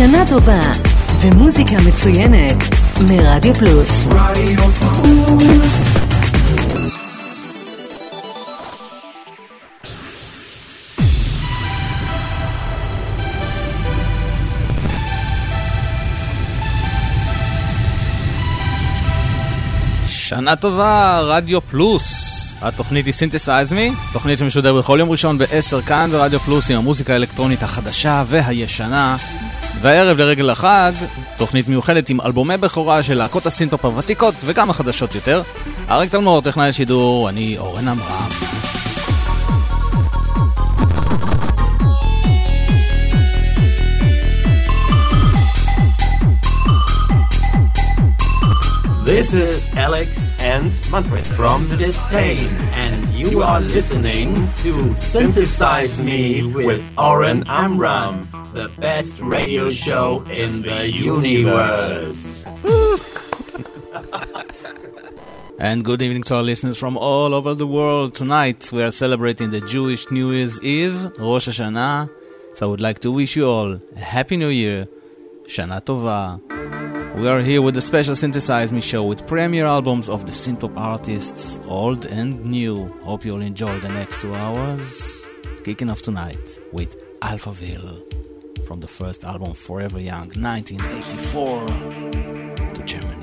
שנה 0.00 0.24
טובה 0.28 0.60
ומוזיקה 1.20 1.76
מצוינת 1.88 2.56
מרדיו 3.00 3.54
פלוס. 3.54 4.06
רדיו 4.06 4.58
שנה 20.08 20.56
טובה, 20.56 21.20
רדיו 21.22 21.60
פלוס. 21.60 22.30
התוכנית 22.60 23.06
היא 23.06 23.14
סינתסייז 23.14 23.72
מי, 23.72 23.92
תוכנית 24.12 24.38
שמשודרת 24.38 24.74
בכל 24.74 24.96
יום 25.00 25.10
ראשון 25.10 25.38
ב-10 25.38 25.82
כאן 25.86 26.10
ברדיו 26.12 26.40
פלוס 26.40 26.70
עם 26.70 26.76
המוזיקה 26.76 27.12
האלקטרונית 27.12 27.62
החדשה 27.62 28.24
והישנה. 28.26 29.16
והערב 29.80 30.18
לרגל 30.18 30.50
החג, 30.50 30.92
תוכנית 31.36 31.68
מיוחדת 31.68 32.08
עם 32.08 32.20
אלבומי 32.20 32.56
בכורה 32.56 33.02
של 33.02 33.14
להקות 33.14 33.46
הסינטופ 33.46 33.84
הוותיקות 33.84 34.34
וגם 34.44 34.70
החדשות 34.70 35.14
יותר. 35.14 35.42
אריק 35.90 36.10
תלמור, 36.10 36.40
טכנאי 36.42 36.68
השידור, 36.68 37.28
אני 37.28 37.58
אורן 37.58 37.88
עמרם. 37.88 38.28
This 49.04 49.34
is 49.34 49.68
Alex 49.74 50.08
and 50.54 50.70
Manfred 50.92 51.26
from 51.38 51.60
Disdain, 51.76 52.48
and 52.84 53.00
you 53.10 53.42
are 53.42 53.60
listening 53.60 54.28
to 54.62 54.70
Synthesize 54.92 56.00
Me 56.00 56.20
with 56.44 56.80
Oren 56.96 57.42
Amram, 57.48 58.14
the 58.52 58.68
best 58.78 59.20
radio 59.20 59.70
show 59.70 60.24
in 60.28 60.62
the 60.62 60.90
universe. 60.90 62.44
and 65.60 65.84
good 65.84 66.02
evening 66.02 66.24
to 66.24 66.34
our 66.34 66.42
listeners 66.42 66.76
from 66.76 66.96
all 66.96 67.32
over 67.32 67.54
the 67.54 67.66
world. 67.66 68.14
Tonight 68.14 68.72
we 68.72 68.82
are 68.82 68.90
celebrating 68.90 69.50
the 69.50 69.60
Jewish 69.60 70.10
New 70.10 70.32
Year's 70.32 70.60
Eve, 70.64 71.12
Rosh 71.18 71.48
Hashanah. 71.48 72.10
So 72.54 72.66
I 72.66 72.70
would 72.70 72.80
like 72.80 72.98
to 73.00 73.12
wish 73.12 73.36
you 73.36 73.46
all 73.46 73.80
a 73.94 73.98
Happy 73.98 74.36
New 74.36 74.48
Year, 74.48 74.88
Shana 75.44 75.80
Tova. 75.80 76.40
We 77.20 77.28
are 77.28 77.40
here 77.40 77.62
with 77.62 77.76
a 77.76 77.82
special 77.82 78.16
Synthesize 78.16 78.72
Me 78.72 78.80
show 78.80 79.04
with 79.04 79.28
premiere 79.28 79.66
albums 79.66 80.08
of 80.08 80.26
the 80.26 80.32
synthpop 80.32 80.76
artists, 80.76 81.60
old 81.66 82.06
and 82.06 82.44
new. 82.44 82.88
Hope 83.02 83.24
you'll 83.24 83.42
enjoy 83.42 83.78
the 83.78 83.88
next 83.88 84.22
two 84.22 84.34
hours. 84.34 85.28
Kicking 85.62 85.88
off 85.88 86.02
tonight 86.02 86.58
with 86.72 86.96
Alphaville 87.20 88.02
from 88.70 88.78
the 88.78 88.86
first 88.86 89.24
album 89.24 89.52
Forever 89.52 89.98
Young, 89.98 90.28
1984, 90.28 91.66
to 92.72 92.82
Germany. 92.84 93.19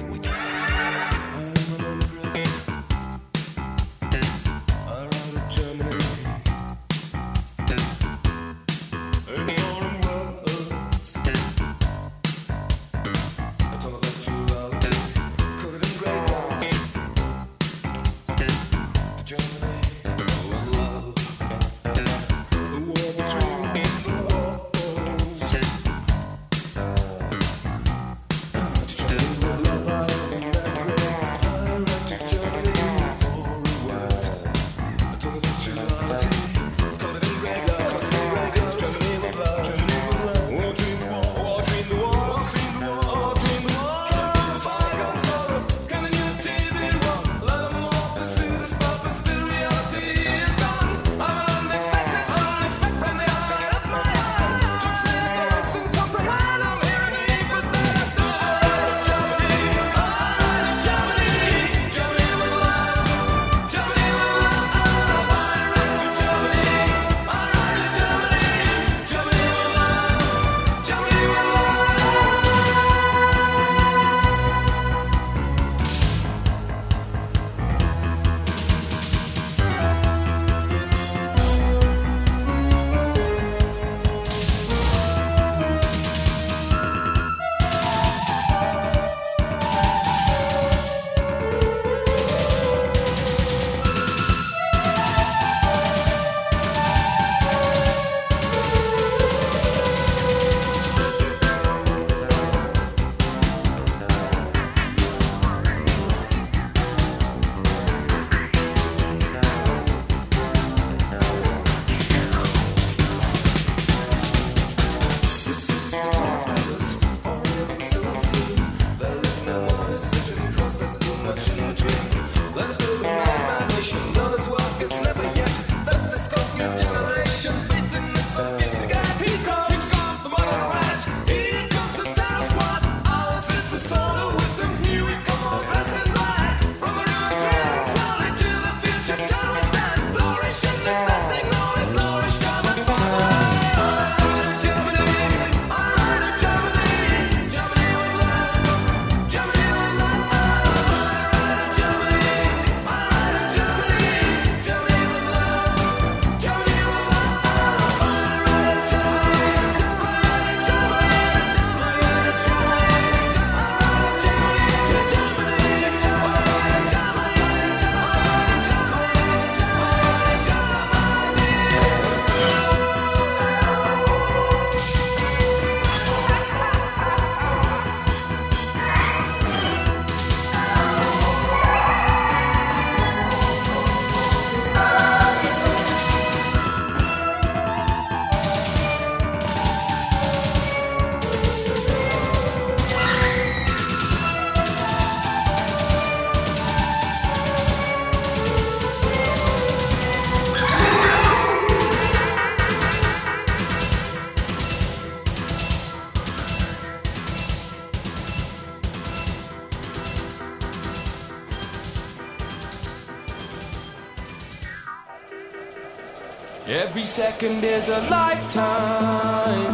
a 217.98 218.10
lifetime. 218.10 219.74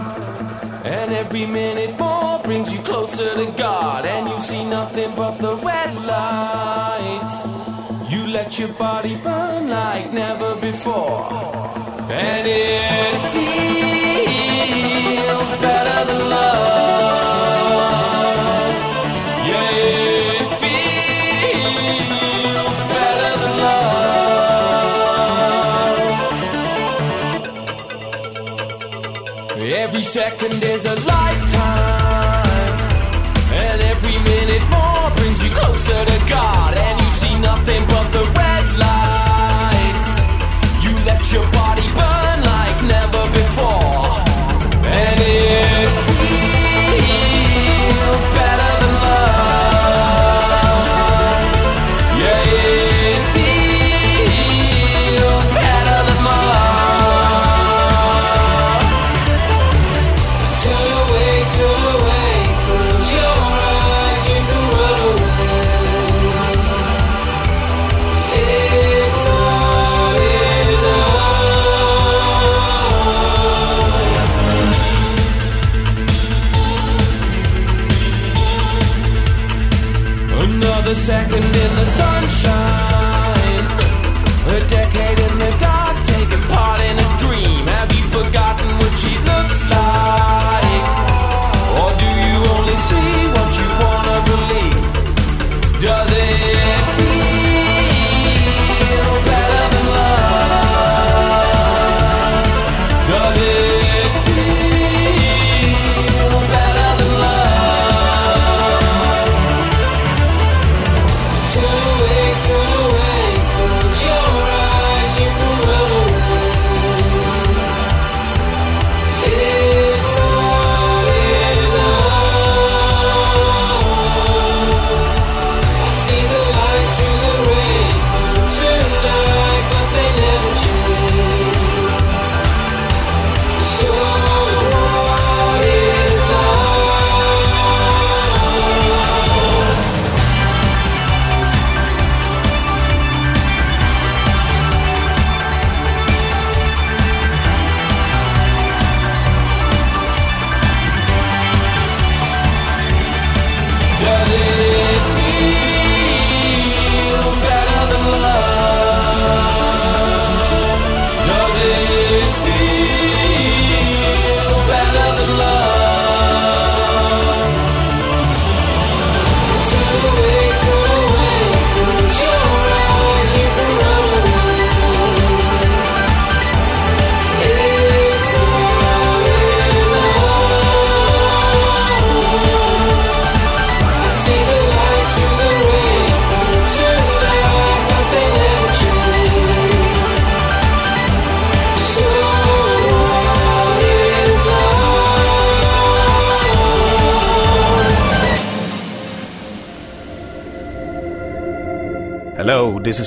And 0.86 1.12
every 1.14 1.46
minute 1.46 1.98
more 1.98 2.40
brings 2.40 2.72
you 2.74 2.80
closer 2.80 3.34
to 3.36 3.48
God. 3.58 4.06
And 4.06 4.30
you 4.30 4.40
see 4.40 4.64
nothing 4.66 5.12
but 5.16 5.38
the 5.38 5.56
red 5.56 5.92
lights. 6.14 7.36
You 8.12 8.28
let 8.28 8.60
your 8.60 8.74
body 8.74 9.16
burn 9.18 9.70
like 9.70 10.14
never 10.14 10.56
before. 10.56 11.28
And 12.10 12.48
it 12.48 13.18
feels. 13.34 13.63
second 30.14 30.64
is 30.64 30.86
a 30.86 30.94
lie. 31.08 31.13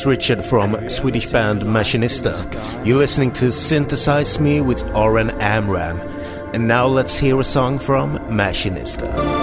Richard 0.06 0.44
from 0.44 0.88
Swedish 0.88 1.26
band 1.26 1.62
Machinista. 1.62 2.34
You're 2.86 2.98
listening 2.98 3.32
to 3.32 3.52
Synthesize 3.52 4.38
Me 4.38 4.60
with 4.60 4.82
Oren 4.94 5.30
Amram. 5.40 6.00
And 6.54 6.68
now 6.68 6.86
let's 6.86 7.16
hear 7.16 7.38
a 7.40 7.44
song 7.44 7.78
from 7.78 8.18
Machinista. 8.28 9.35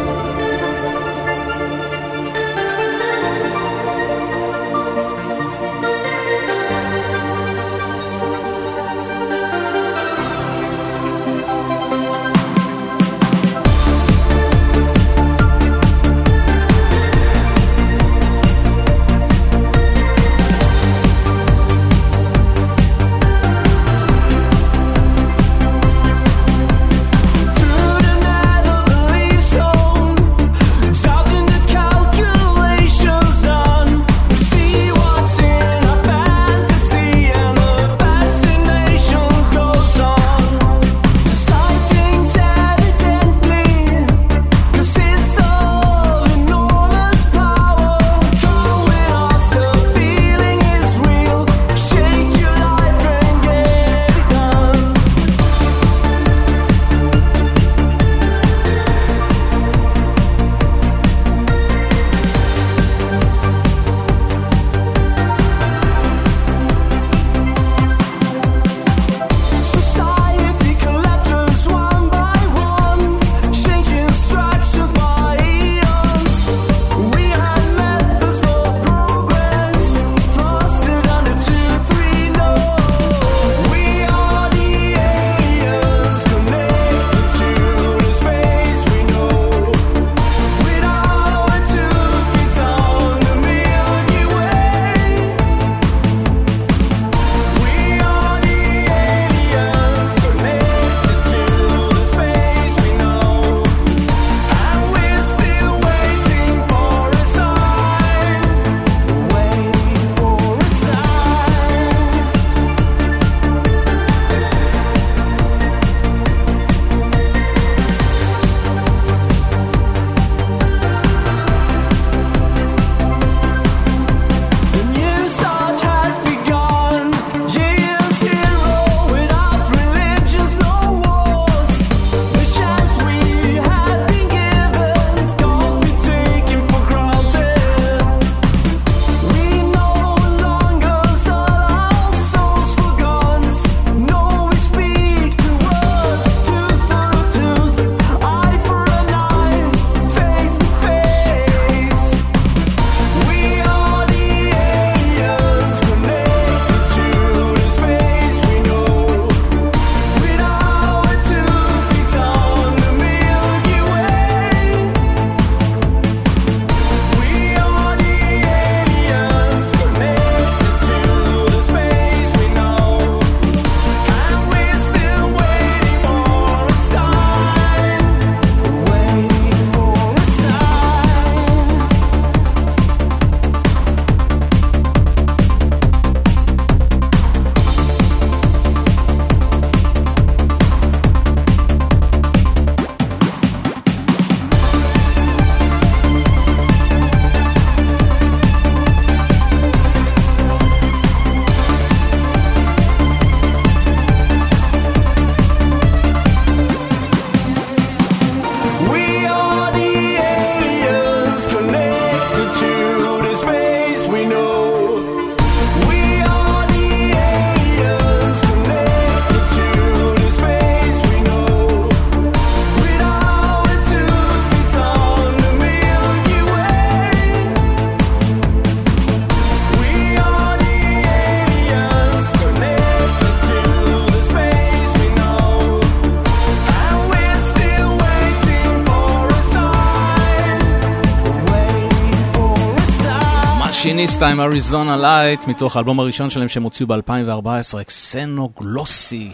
עם 244.32 244.40
אריזונה 244.40 244.98
לייט, 244.98 245.48
מתוך 245.48 245.76
האלבום 245.76 246.00
הראשון 246.00 246.30
שלהם 246.30 246.48
שהם 246.48 246.64
הוציאו 246.64 246.88
ב-2014, 246.88 247.84
קסנוגלוסי. 247.84 249.34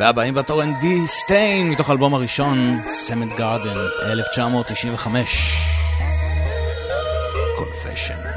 והבאים 0.00 0.34
בתור 0.34 0.62
הם 0.62 0.72
די 0.80 1.06
סטיין, 1.06 1.70
מתוך 1.70 1.88
האלבום 1.88 2.14
הראשון, 2.14 2.78
סמט 2.86 3.32
גארדן, 3.36 3.76
1995. 4.02 5.56
קונפשן. 7.58 8.33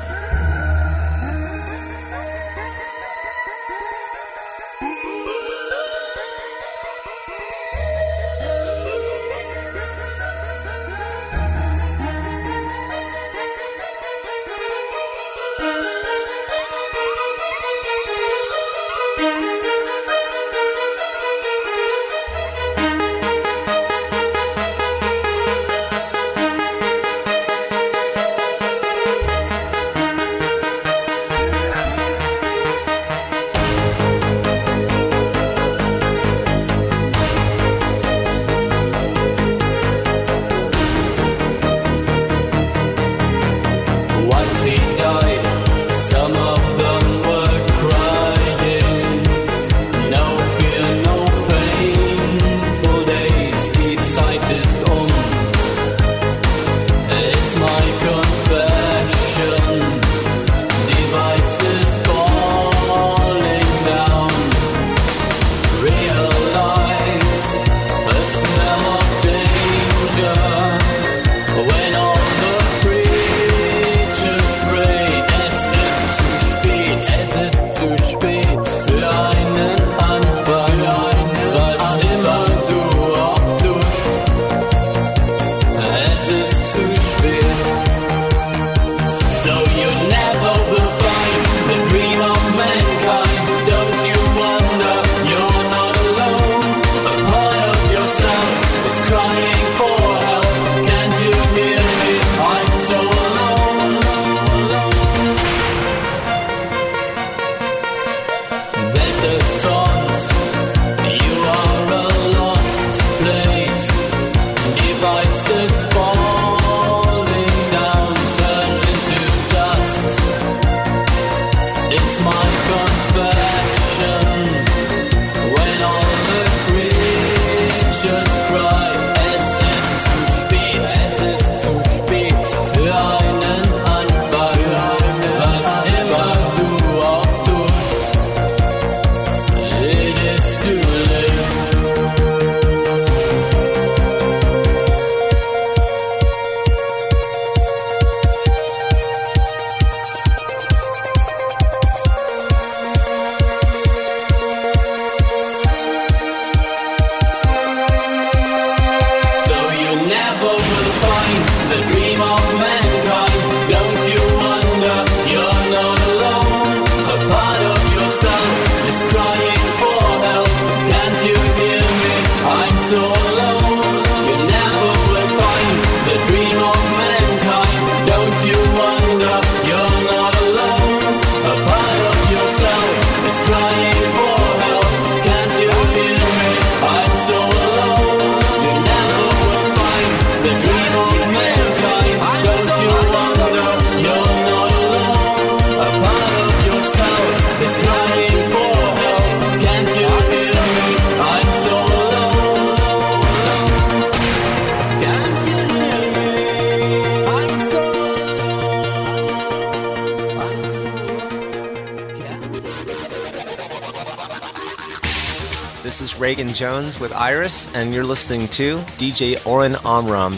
Jones 216.58 217.00
with 217.00 217.14
Iris, 217.14 217.72
and 217.76 217.94
you're 217.94 218.04
listening 218.04 218.48
to 218.48 218.80
DJ 218.98 219.46
Oren 219.46 219.76
Amram. 219.86 220.34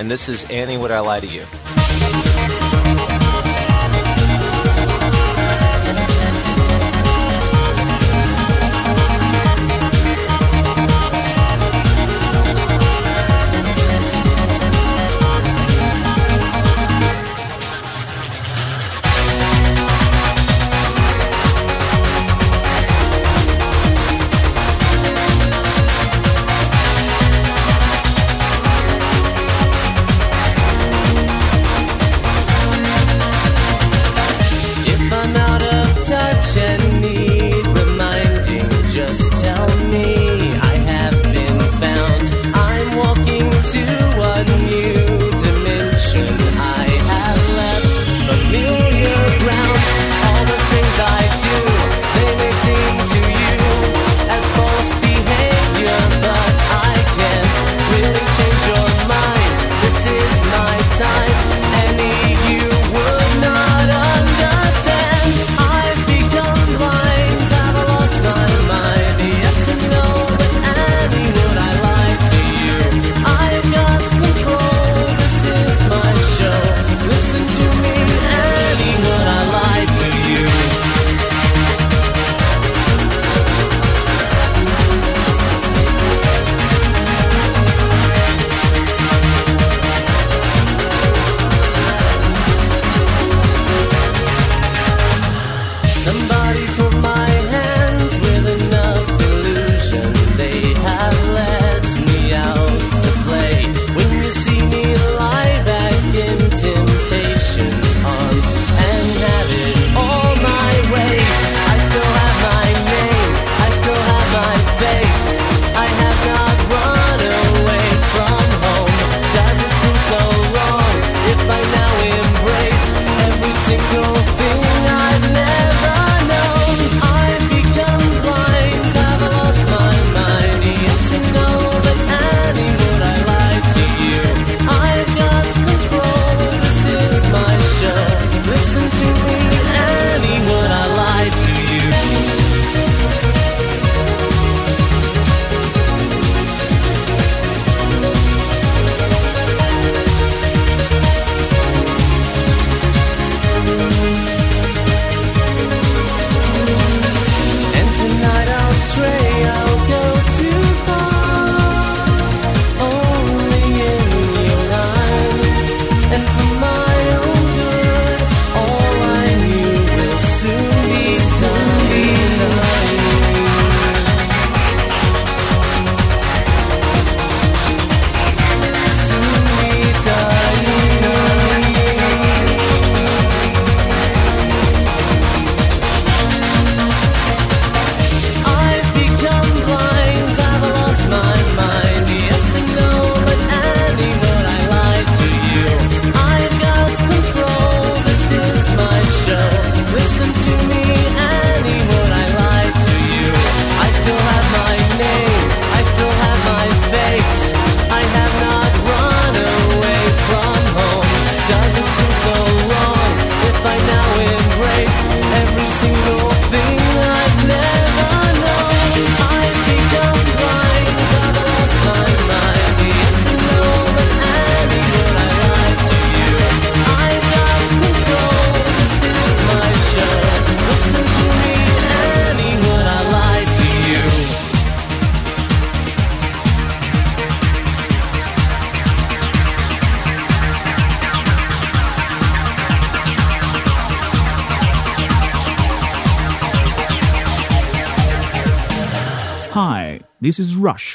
And 0.00 0.10
this 0.10 0.28
is 0.28 0.42
Annie 0.50 0.76
Would 0.76 0.90
I 0.90 0.98
Lie 0.98 1.20
to 1.20 1.26
You? 1.28 1.44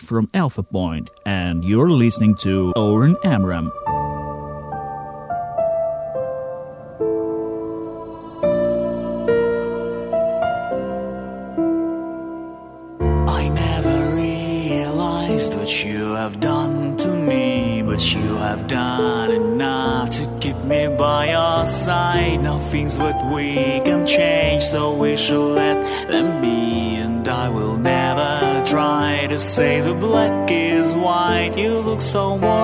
From 0.08 0.30
Alpha 0.34 0.63
Point, 0.63 1.10
and 1.26 1.65
you're 1.65 1.91
listening 1.91 2.34
to 2.38 2.72
Oren 2.78 3.17
Amram. 3.26 3.70
I 13.28 13.50
never 13.50 14.15
realized 14.15 15.54
what 15.56 15.84
you 15.84 16.13
have 16.15 16.39
done 16.39 16.96
to 16.98 17.10
me, 17.10 17.82
but 17.86 18.02
you 18.13 18.38
have 18.38 18.70
done 18.70 19.32
enough 19.32 20.10
to 20.12 20.38
keep 20.39 20.58
me 20.63 20.88
by 20.88 21.32
your 21.32 21.65
side. 21.65 22.41
Nothing's 22.41 22.98
what 22.98 23.34
we 23.34 23.82
can 23.84 24.08
change, 24.08 24.63
so 24.63 24.93
we 24.96 25.17
shall 25.17 25.50
let 25.50 25.77
say 29.48 29.80
the 29.80 29.94
black 29.94 30.52
is 30.52 30.94
white. 30.94 31.54
You 31.56 31.80
look 31.80 32.02
so. 32.02 32.57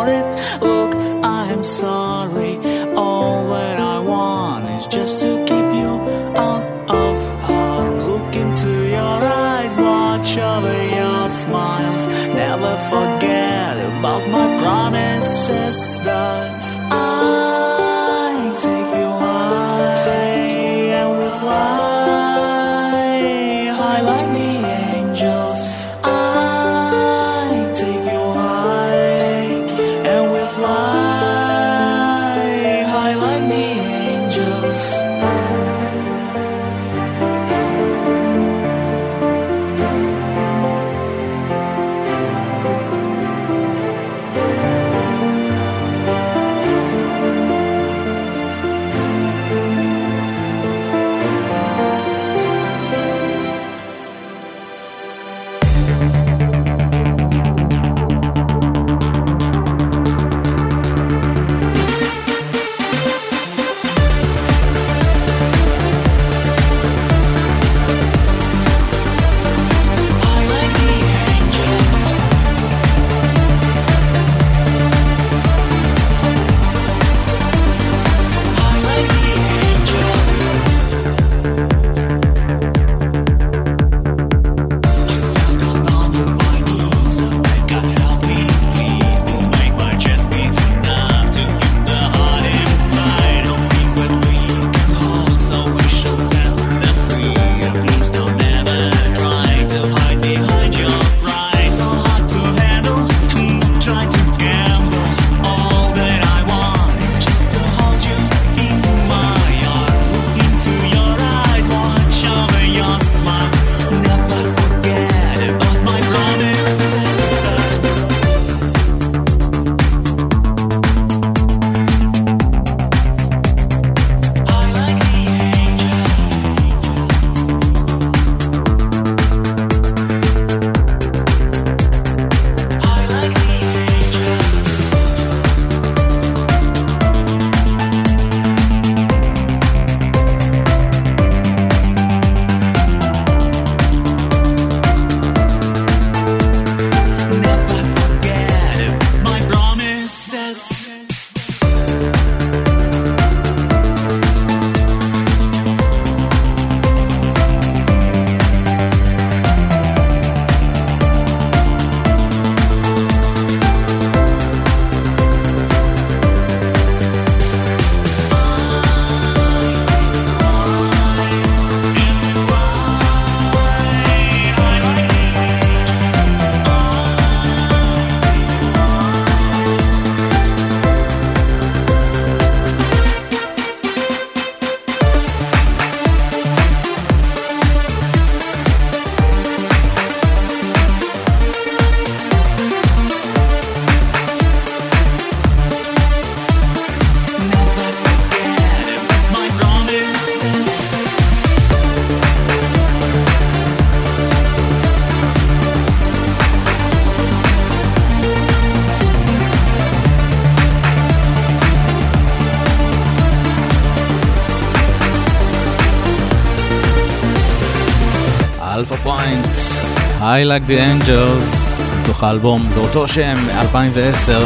High 220.34 220.46
Like 220.46 220.68
the 220.68 220.80
Angels, 220.80 221.82
מתוך 222.02 222.24
האלבום 222.24 222.70
באותו 222.76 223.08
שם 223.08 223.36
מ-2010. 223.48 224.46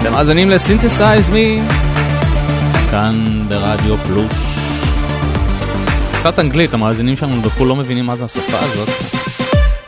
אתם 0.00 0.12
מאזינים 0.12 0.50
לסינתסייז 0.50 1.30
מי? 1.30 1.60
כאן 2.90 3.44
ברדיו 3.48 3.96
פלוש. 3.96 4.32
קצת 6.18 6.38
אנגלית, 6.38 6.74
המאזינים 6.74 7.16
שלנו 7.16 7.42
בחו"ל 7.42 7.68
לא 7.68 7.76
מבינים 7.76 8.06
מה 8.06 8.16
זה 8.16 8.24
השפה 8.24 8.58
הזאת. 8.58 8.88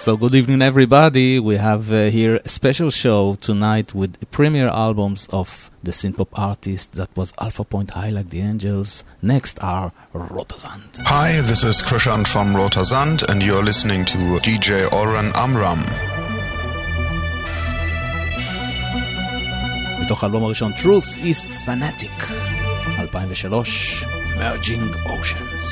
So 0.01 0.17
good 0.17 0.35
evening 0.35 0.63
everybody, 0.63 1.39
we 1.39 1.57
have 1.57 1.93
uh, 1.93 2.11
here 2.11 2.41
a 2.45 2.49
special 2.49 2.91
show 2.91 3.37
tonight 3.49 3.95
with 3.95 4.11
premier 4.31 4.69
albums 4.69 5.29
of 5.33 5.49
the 5.89 5.95
synthpop 5.95 6.29
artist 6.35 6.93
that 6.93 7.09
was 7.17 7.33
Alpha 7.41 7.65
Point 7.65 7.93
High 7.93 8.11
Like 8.11 8.29
the 8.29 8.41
Angels. 8.41 9.05
Next 9.23 9.59
are 9.63 9.91
Rotersand. 10.13 10.99
Hi, 10.99 11.41
this 11.41 11.65
is 11.65 11.81
Krischan 11.81 12.27
from 12.27 12.55
Rotersand, 12.55 13.23
and 13.23 13.43
you're 13.43 13.63
listening 13.63 14.05
to 14.05 14.19
DJ 14.47 14.93
Oren 14.93 15.33
Amram. 15.35 15.83
מתוך 20.01 20.23
האלבום 20.23 20.45
הראשון 20.45 20.73
Truth 20.73 21.09
is 21.25 21.47
Fanatic 21.67 22.19
2003 22.97 24.07
Merging 24.39 24.87
Oceans 25.15 25.65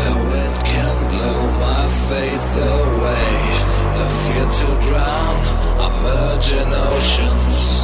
The 0.00 0.12
wind 0.30 0.56
can 0.72 0.96
blow 1.12 1.40
my 1.66 1.84
faith 2.08 2.50
away 2.76 3.30
The 3.98 4.08
fear 4.22 4.46
to 4.60 4.68
drown, 4.86 5.36
I'm 5.84 5.94
merging 6.02 6.72
oceans 6.92 7.83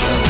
Virgin 0.00 0.27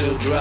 fear 0.00 0.18
to 0.18 0.39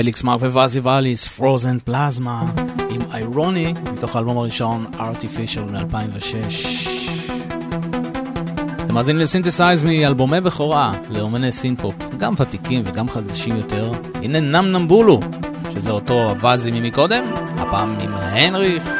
פליקס 0.00 0.22
מרק 0.22 0.42
וואזי 0.42 0.80
ואליס, 0.80 1.28
פרוזן 1.28 1.78
פלזמה, 1.78 2.44
עם 2.90 3.00
איירוני, 3.12 3.74
מתוך 3.92 4.16
האלבום 4.16 4.38
הראשון, 4.38 4.86
Artificial 4.94 5.72
מ-2006. 5.72 6.88
אתם 8.84 8.94
מאזינים 8.94 9.22
לסינתסייז 9.22 9.84
מאלבומי 9.84 10.40
בכורה 10.40 10.92
לאומני 11.10 11.52
סינפופ, 11.52 11.94
גם 12.18 12.34
ותיקים 12.38 12.82
וגם 12.86 13.08
חדשים 13.08 13.56
יותר. 13.56 13.92
הנה 14.14 14.40
נם 14.40 14.72
נמבולו, 14.72 15.20
שזה 15.74 15.90
אותו 15.90 16.30
הוואזי 16.30 16.70
ממקודם, 16.70 17.24
הפעם 17.56 17.96
עם 18.00 18.14
הנריך. 18.14 18.90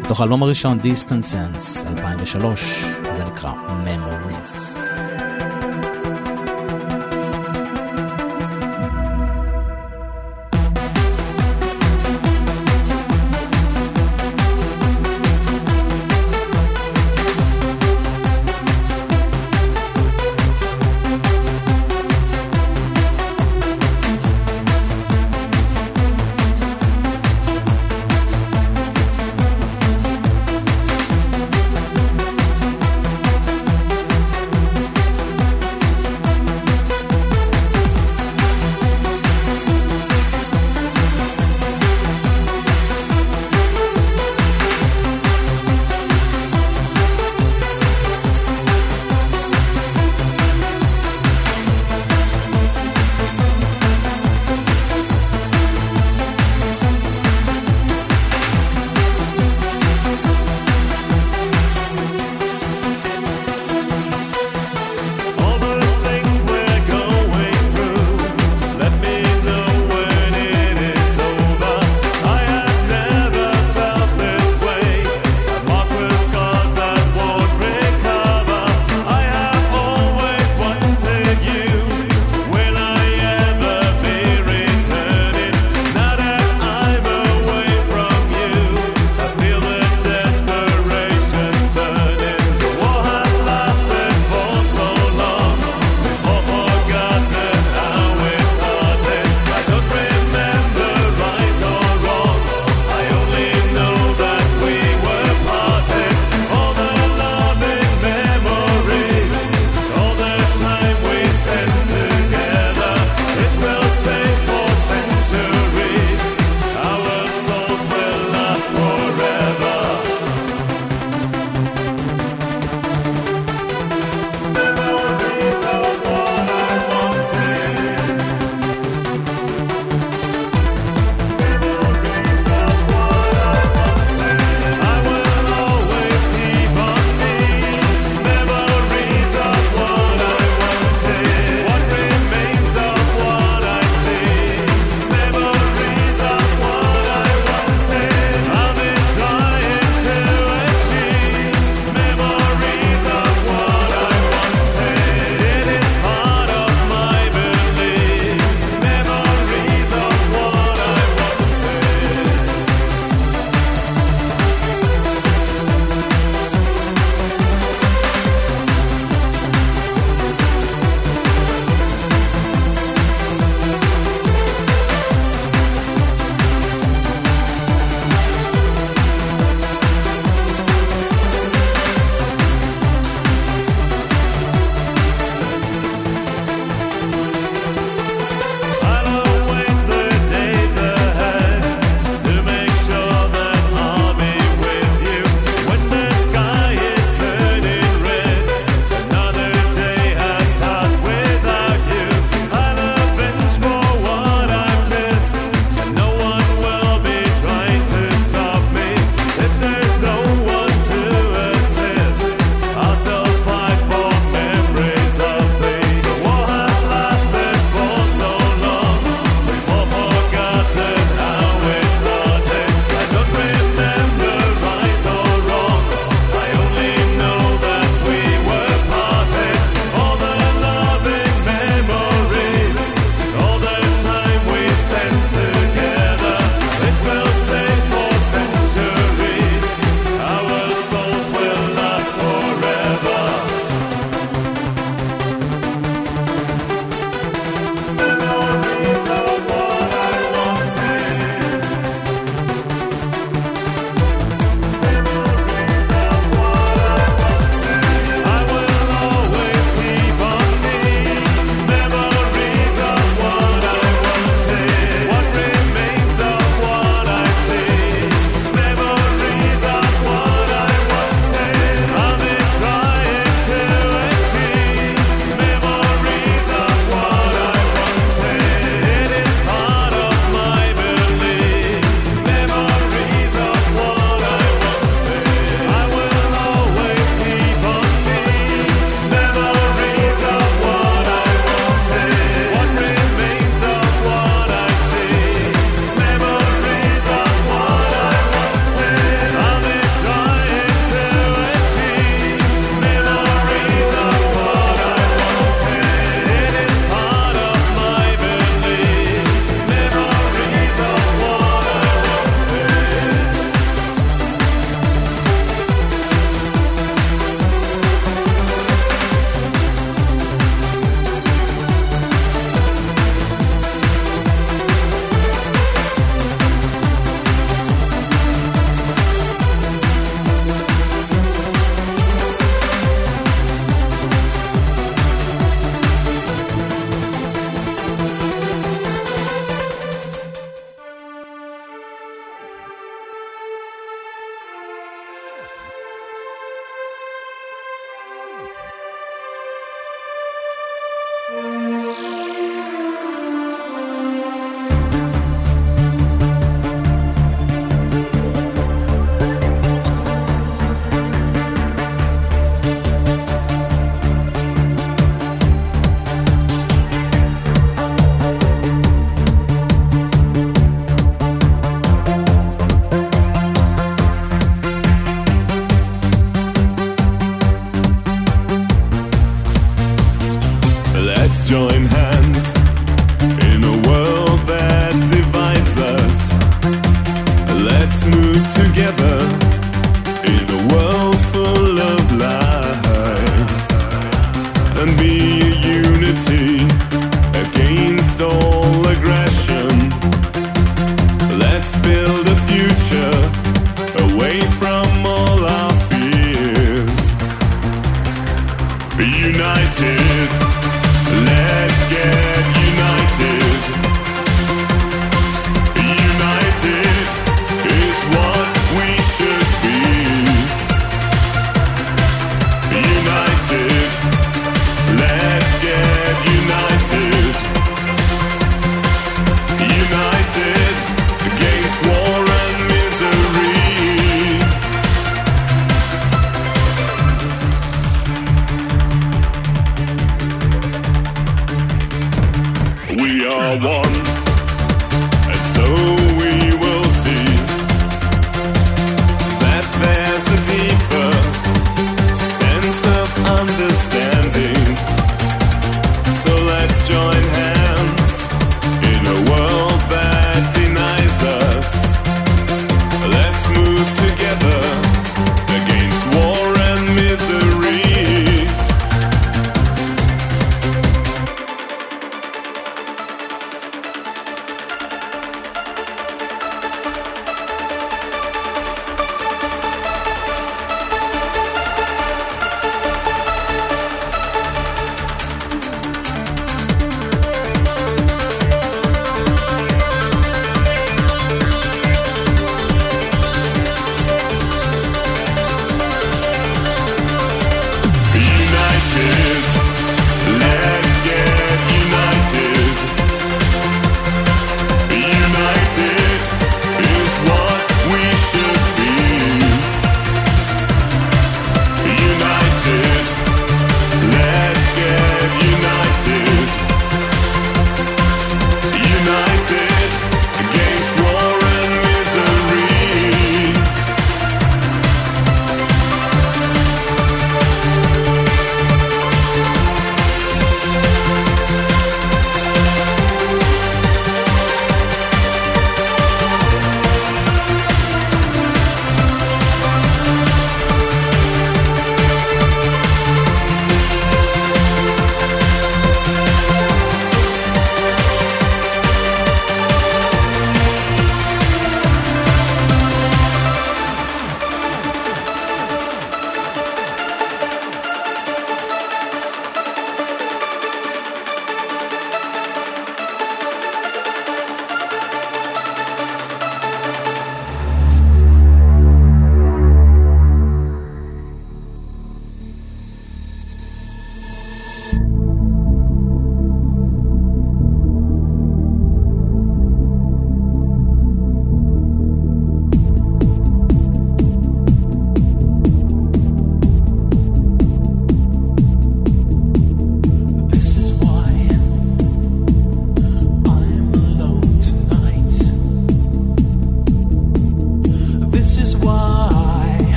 מתוך 0.00 0.20
האלבום 0.20 0.42
הראשון, 0.42 0.78
Sense, 0.80 1.88
2003, 1.88 2.84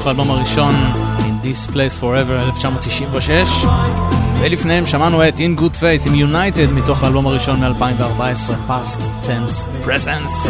מתוך 0.00 0.08
האלבום 0.08 0.30
הראשון 0.30 0.74
In 1.18 1.44
This 1.44 1.70
Place 1.70 2.00
Forever 2.00 2.42
1996 2.46 3.48
ולפניהם 4.40 4.86
שמענו 4.86 5.28
את 5.28 5.36
In 5.36 5.60
Good 5.60 5.80
Faith 5.80 6.06
עם 6.06 6.14
United 6.14 6.70
מתוך 6.70 7.02
האלבום 7.02 7.26
הראשון 7.26 7.60
מ-2014 7.60 8.70
Past 8.70 9.00
Tense 9.22 9.86
Presence 9.86 10.48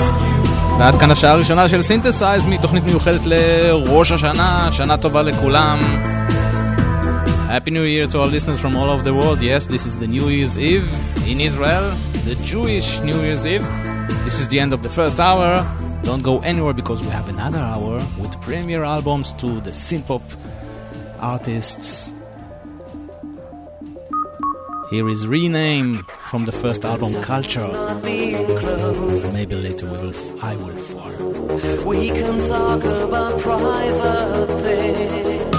ועד 0.79 0.99
כאן 0.99 1.11
השעה 1.11 1.33
הראשונה 1.33 1.69
של 1.69 1.83
סינתסייז 1.83 2.47
מתוכנית 2.47 2.85
מיוחדת 2.85 3.21
לראש 3.25 4.13
השנה, 4.13 4.69
שנה 4.73 4.97
טובה 4.97 5.23
לכולם 5.23 5.79
Happy 7.49 7.71
New 7.71 7.85
Year 7.85 8.13
to 8.13 8.19
our 8.19 8.27
listeners 8.27 8.61
from 8.61 8.77
all 8.77 8.91
over 8.91 9.03
the 9.03 9.15
world. 9.15 9.41
Yes, 9.43 9.67
this 9.67 9.85
is 9.85 9.99
the 9.99 10.07
New 10.07 10.29
Year's 10.29 10.57
Eve 10.57 10.89
in 11.27 11.41
Israel, 11.41 11.87
the 12.29 12.37
Jewish 12.51 12.89
New 13.01 13.19
Year's 13.27 13.45
Eve. 13.45 13.67
This 14.25 14.37
is 14.41 14.47
the 14.53 14.61
end 14.61 14.73
of 14.73 14.81
the 14.87 14.93
first 14.99 15.19
hour. 15.19 15.49
Don't 16.03 16.23
go 16.23 16.41
anywhere 16.53 16.73
because 16.73 17.03
we 17.03 17.11
have 17.19 17.29
another 17.29 17.59
hour 17.73 18.01
with 18.51 18.59
premiere 18.59 18.85
albums 18.85 19.33
to 19.35 19.61
the 19.61 19.71
synth-pop 19.71 20.23
artists. 21.21 22.13
Here 24.91 25.09
is 25.09 25.27
Rename 25.27 26.05
from 26.29 26.47
the 26.47 26.53
first 26.53 26.85
album 26.85 27.15
Culture. 27.23 27.69
Maybe 29.33 29.55
later 29.55 29.87
we 29.87 29.99
will 29.99 30.11
f- 30.11 30.43
I 30.43 30.57
will 30.57 30.77
fall. 30.77 31.13
We 31.87 32.09
can 32.09 32.39
talk 32.49 32.83
about 32.85 33.41
private 33.41 34.61
things. 34.63 35.50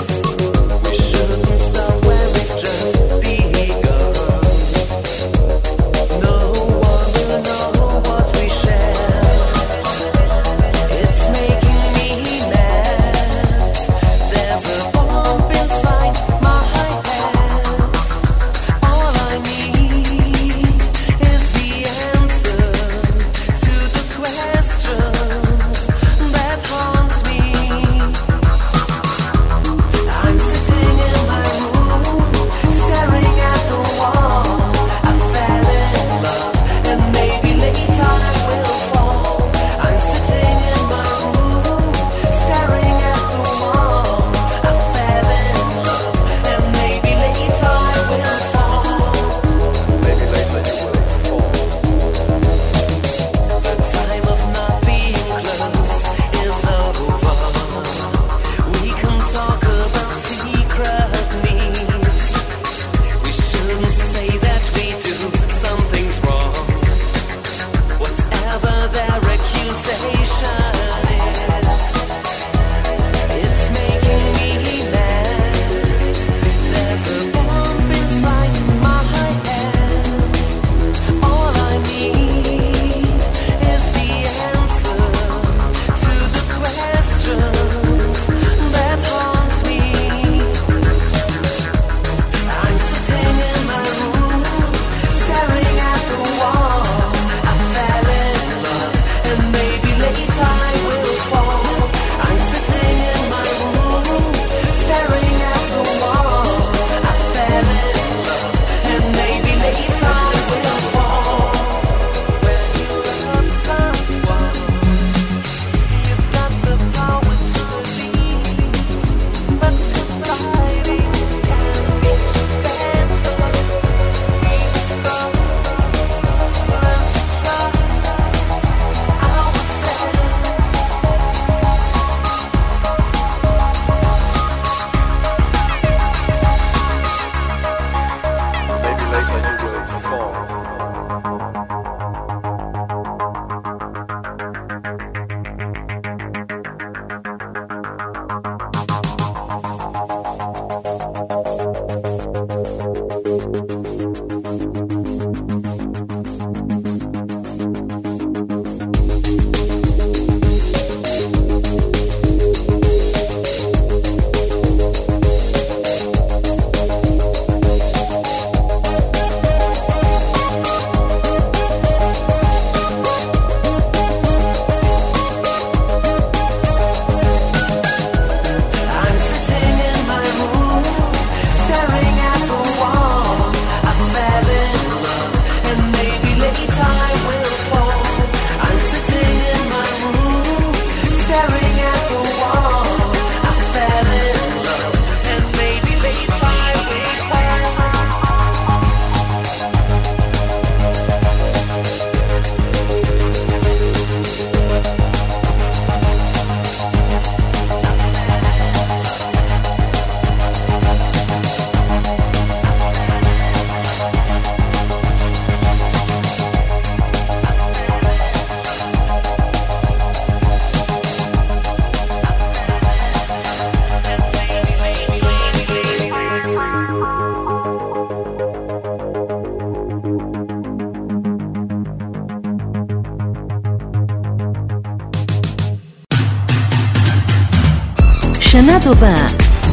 טובה 238.84 239.15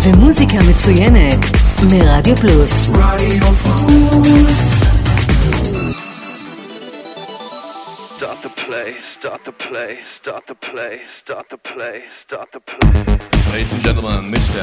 ומוזיקה 0.02 0.56
מצוינת 0.70 1.38
מרדיו 1.92 2.36
פלוס. 2.36 2.88
Ladies 13.52 13.72
and 13.72 13.82
gentlemen, 13.86 14.20
Mr. 14.34 14.62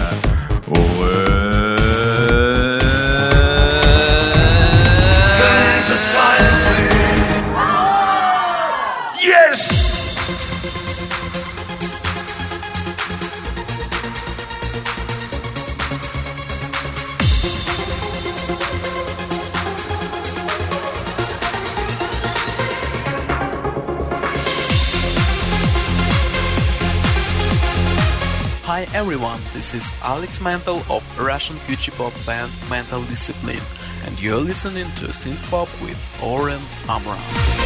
everyone, 28.96 29.42
this 29.54 29.74
is 29.74 29.94
Alex 30.02 30.40
Mantel 30.40 30.78
of 30.90 31.04
Russian 31.20 31.58
future 31.58 31.92
pop 31.92 32.14
band 32.26 32.50
Mental 32.70 33.04
Discipline, 33.04 33.60
and 34.06 34.18
you're 34.22 34.38
listening 34.38 34.86
to 34.96 35.08
synth 35.08 35.52
pop 35.52 35.68
with 35.82 36.00
Oren 36.24 36.62
Amram. 36.88 37.65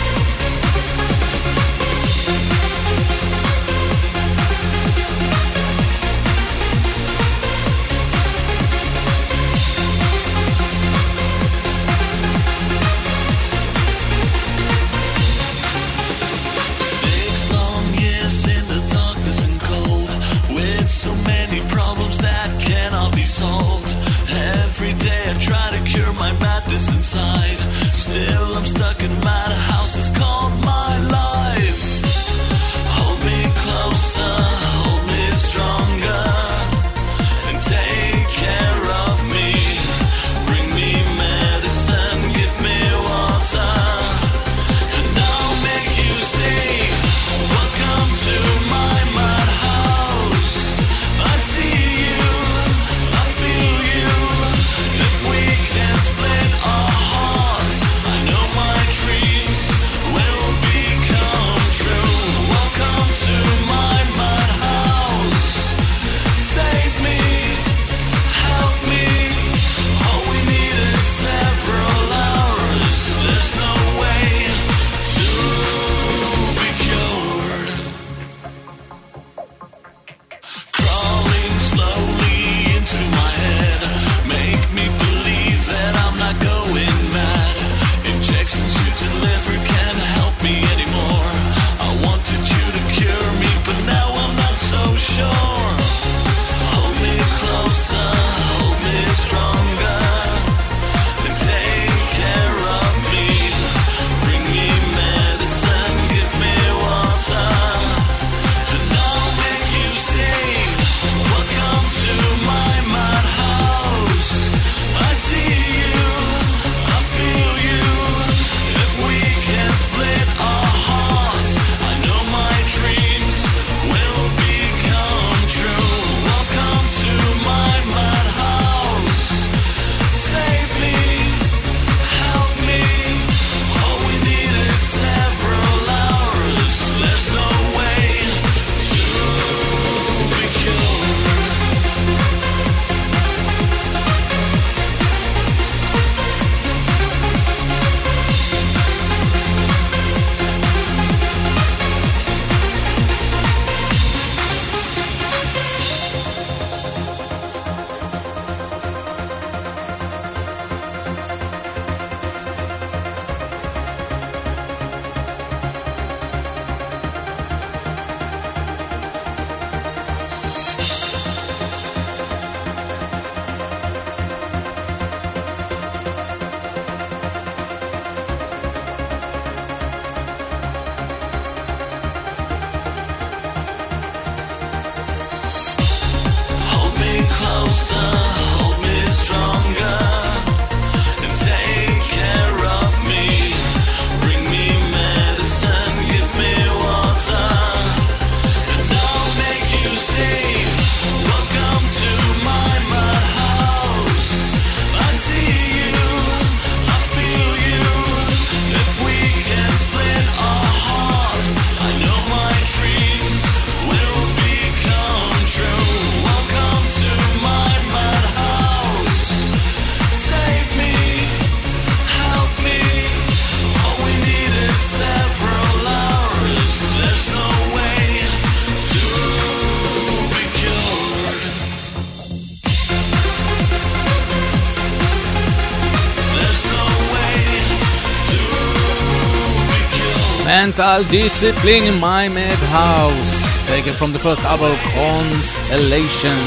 Mental 240.79 241.11
Discipline 241.11 241.83
in 241.83 241.99
My 241.99 242.29
Madhouse, 242.29 243.67
taken 243.67 243.93
from 243.95 244.13
the 244.13 244.19
first 244.19 244.41
album 244.43 244.73
Constellation 244.93 246.37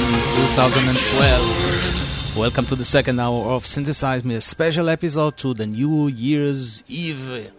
2012. 0.54 2.38
Welcome 2.38 2.64
to 2.64 2.74
the 2.74 2.86
second 2.86 3.20
hour 3.20 3.44
of 3.50 3.66
Synthesize 3.66 4.24
Me, 4.24 4.34
a 4.36 4.40
special 4.40 4.88
episode 4.88 5.36
to 5.36 5.52
the 5.52 5.66
New 5.66 6.06
Year's 6.06 6.82
Eve 6.88 7.52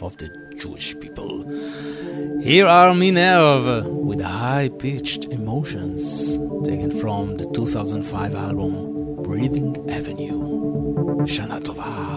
of 0.00 0.16
the 0.16 0.28
Jewish 0.58 0.98
people. 0.98 1.48
Here 2.42 2.66
are 2.66 2.92
Minerve 2.94 3.86
with 3.86 4.20
high 4.20 4.70
pitched 4.76 5.26
emotions, 5.26 6.36
taken 6.64 6.98
from 6.98 7.36
the 7.36 7.48
2005 7.52 8.34
album 8.34 9.22
Breathing 9.22 9.88
Avenue. 9.88 10.58
Shana 11.28 11.60
Tova, 11.60 12.07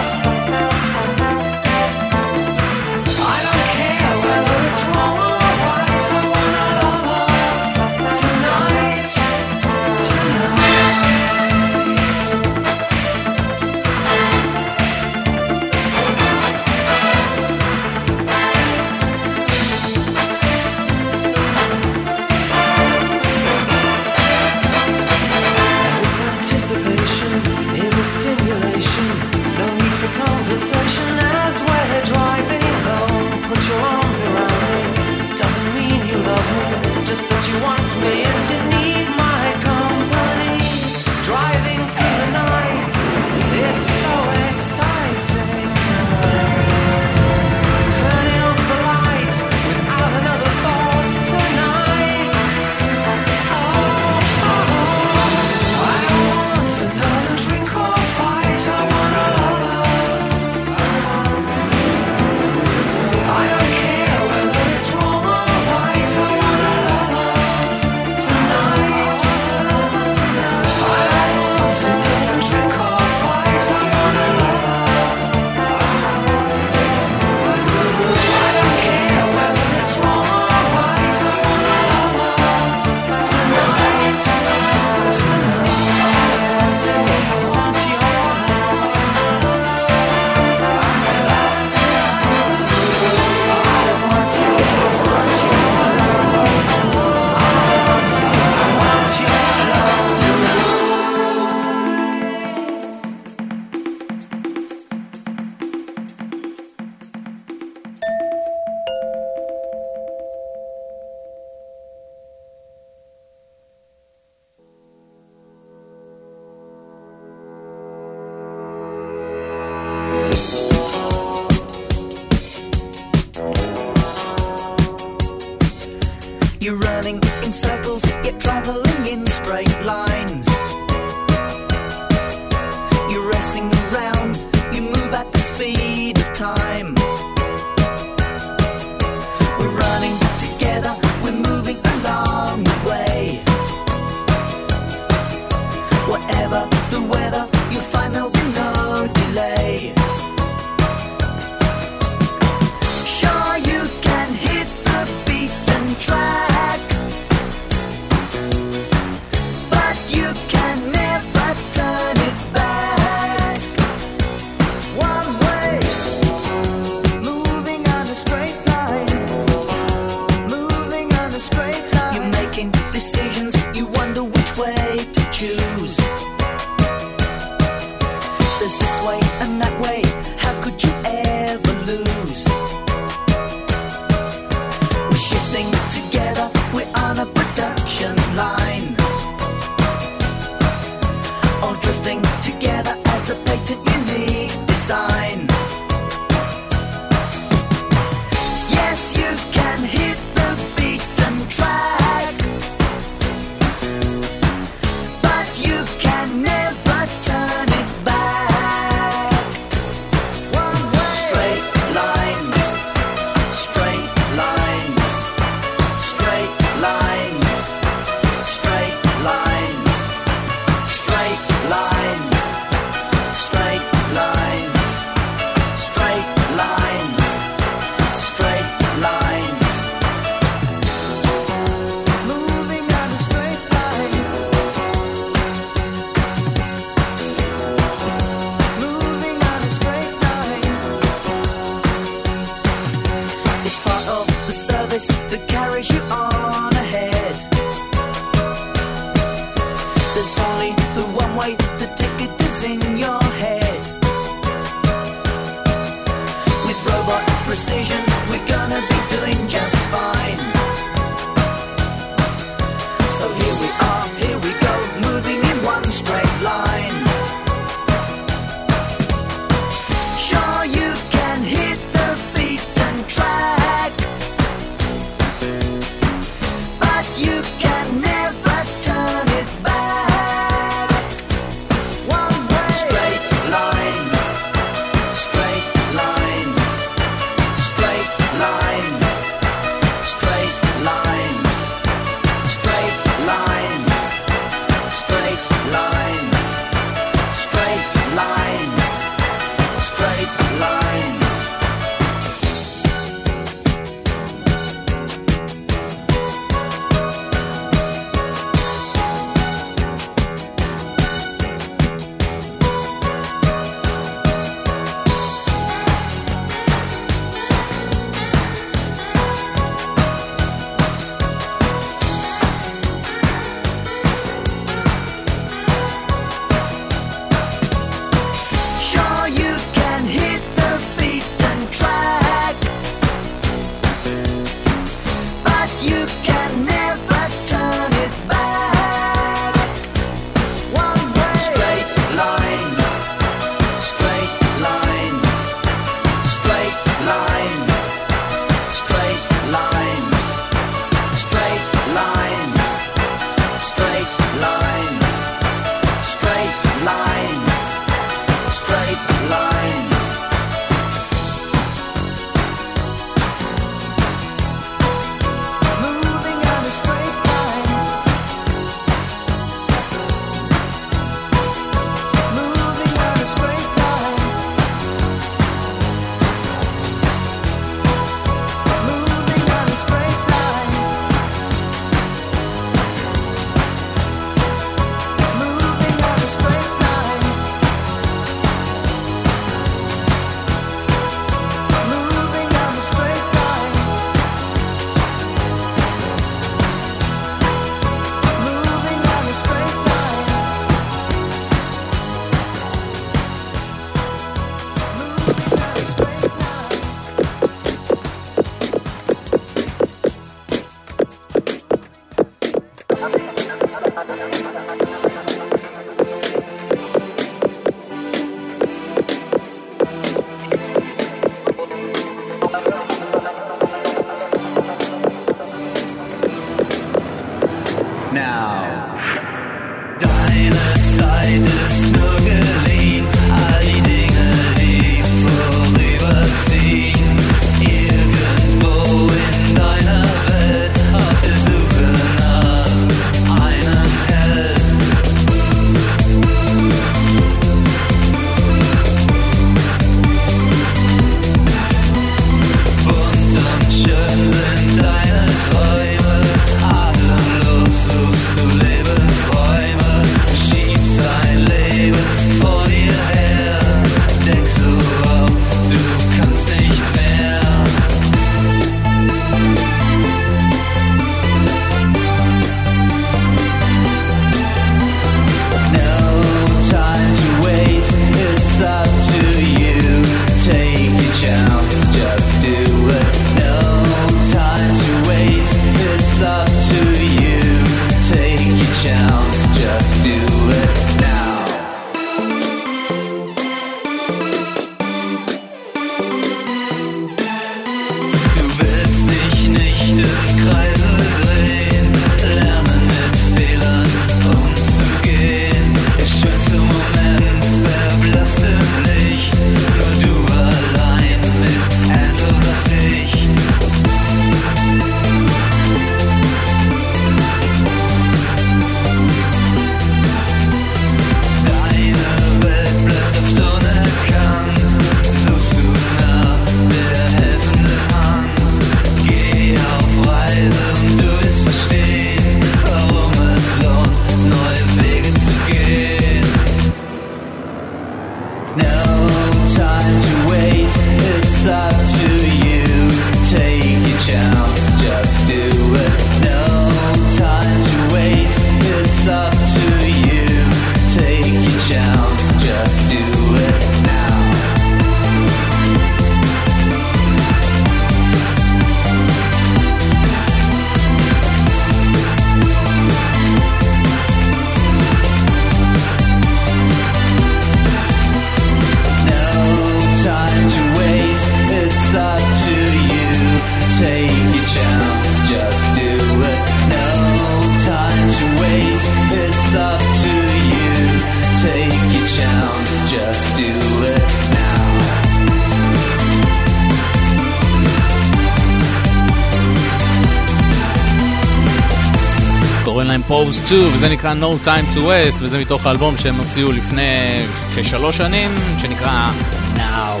Pose 593.48 593.54
2 593.54 593.74
וזה 593.74 593.88
נקרא 593.88 594.14
No 594.20 594.44
Time 594.44 594.76
to 594.76 594.78
Waste 594.78 595.16
וזה 595.20 595.40
מתוך 595.40 595.66
האלבום 595.66 595.96
שהם 595.96 596.14
הוציאו 596.14 596.52
לפני 596.52 597.22
כשלוש 597.56 597.96
שנים 597.96 598.30
שנקרא 598.62 599.10
Now. 599.56 600.00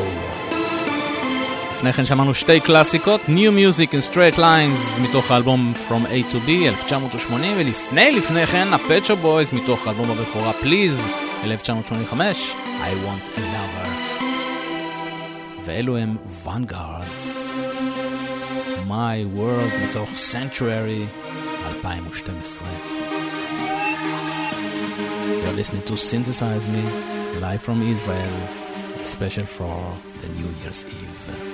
לפני 1.76 1.92
כן 1.92 2.04
שמענו 2.04 2.34
שתי 2.34 2.60
קלאסיקות 2.60 3.20
New 3.28 3.30
Music 3.30 3.92
and 3.92 4.12
Straight 4.12 4.38
Lines 4.38 5.00
מתוך 5.00 5.30
האלבום 5.30 5.72
From 5.88 6.06
A 6.06 6.32
to 6.32 6.36
B 6.46 6.50
1980 6.50 7.56
ולפני 7.58 8.12
לפני 8.12 8.46
כן 8.46 8.68
הפצ'ו 8.72 9.16
בויז 9.16 9.52
מתוך 9.52 9.86
האלבום 9.86 10.10
הבכורה 10.10 10.52
Please 10.62 11.08
1985 11.44 12.52
I 12.80 13.06
Want 13.06 13.28
a 13.28 13.40
Lover 13.40 13.88
ואלו 15.64 15.96
הם 15.96 16.16
Vanguard. 16.44 17.30
My 18.88 19.38
World 19.38 19.88
מתוך 19.88 20.10
Sanctuary 20.32 21.04
2012 21.84 22.68
You're 22.68 22.97
listening 25.58 25.82
to 25.82 25.96
Synthesize 25.96 26.68
Me, 26.68 26.80
live 27.40 27.60
from 27.60 27.82
Israel, 27.82 28.48
special 29.02 29.44
for 29.44 29.92
the 30.20 30.28
New 30.28 30.48
Year's 30.62 30.86
Eve. 30.86 31.47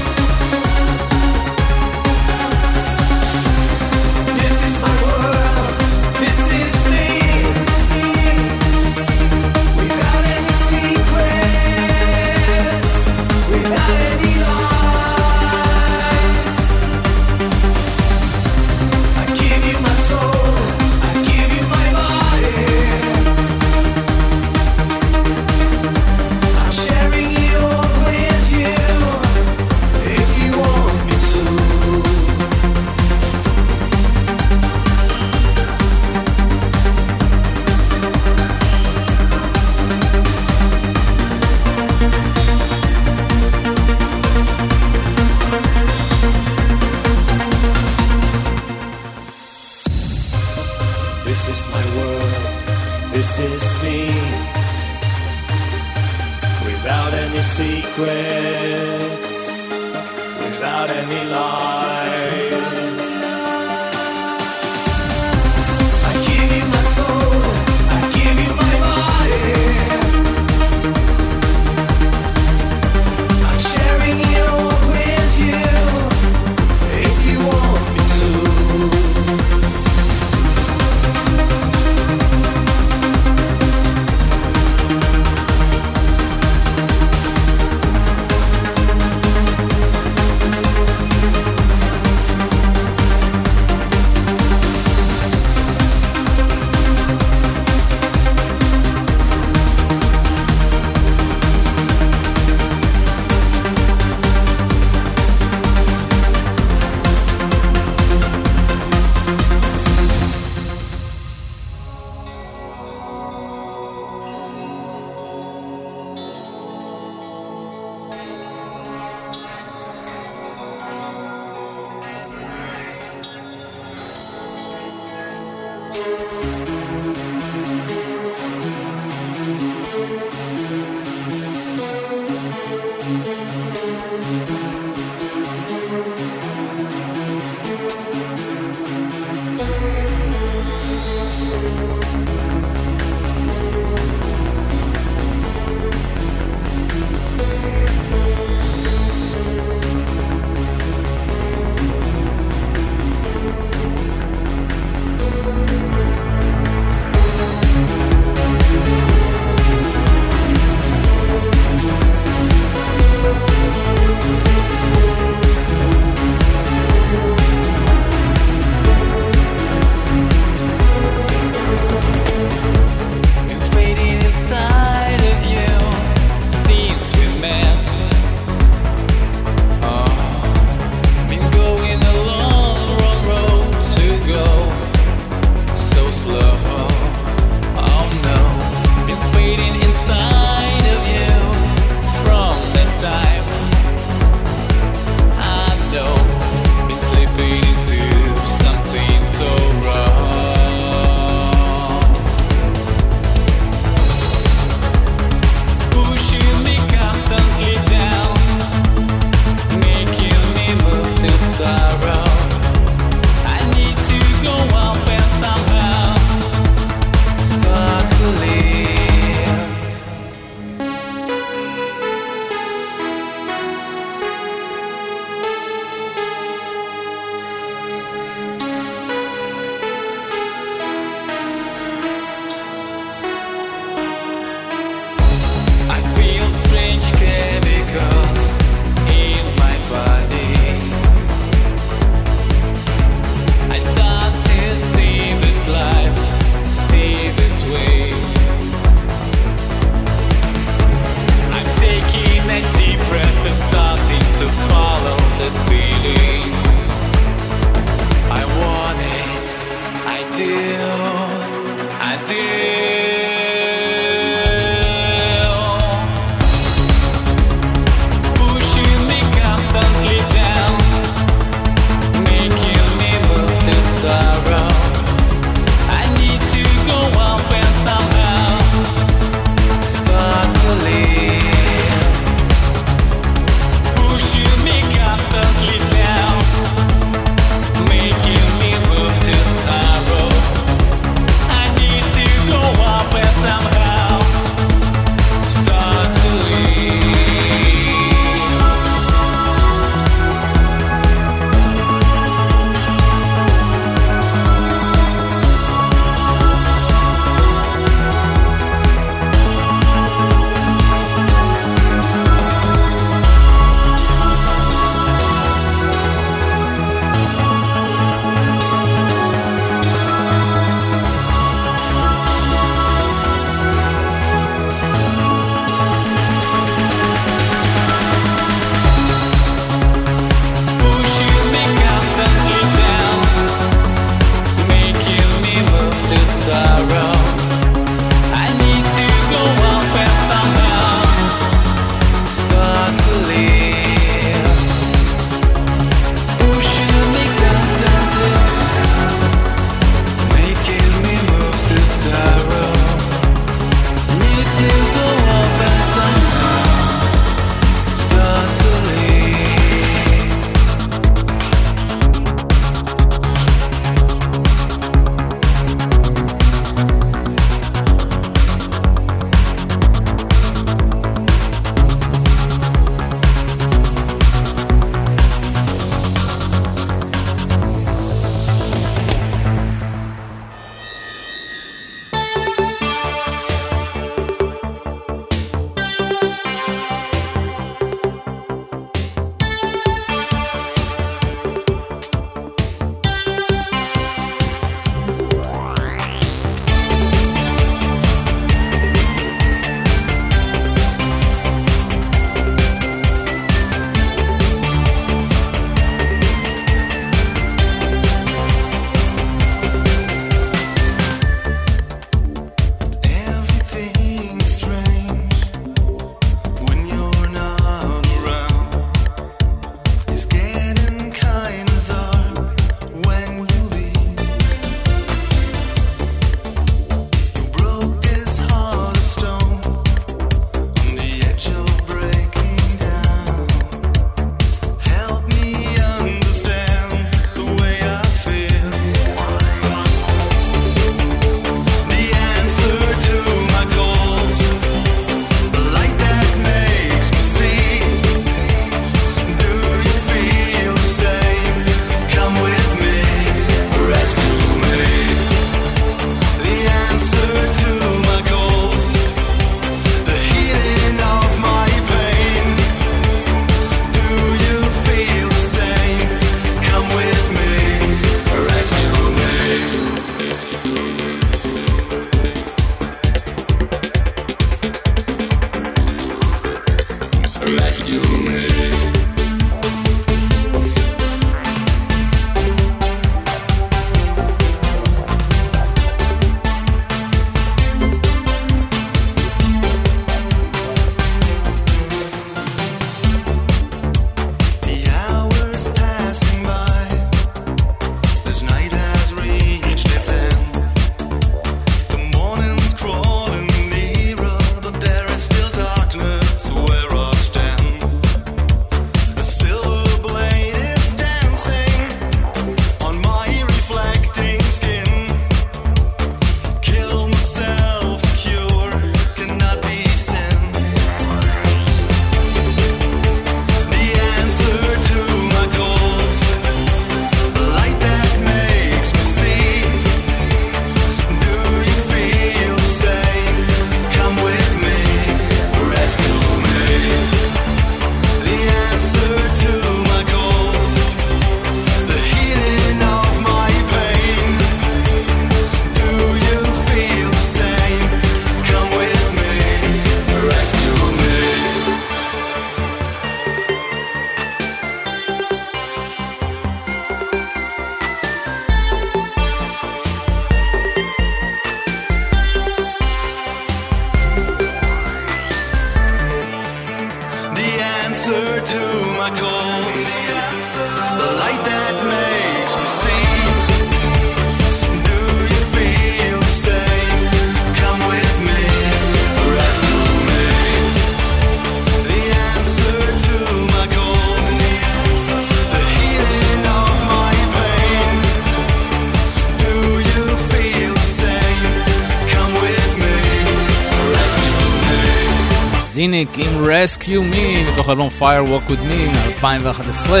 סקיניק 595.72 596.08
עם 596.18 596.44
Rescue 596.44 597.14
Me, 597.14 597.50
מתוך 597.52 597.68
אלבום 597.68 597.88
Firewalk 597.98 598.50
with 598.50 598.70
Me, 598.70 598.96
2011, 599.06 600.00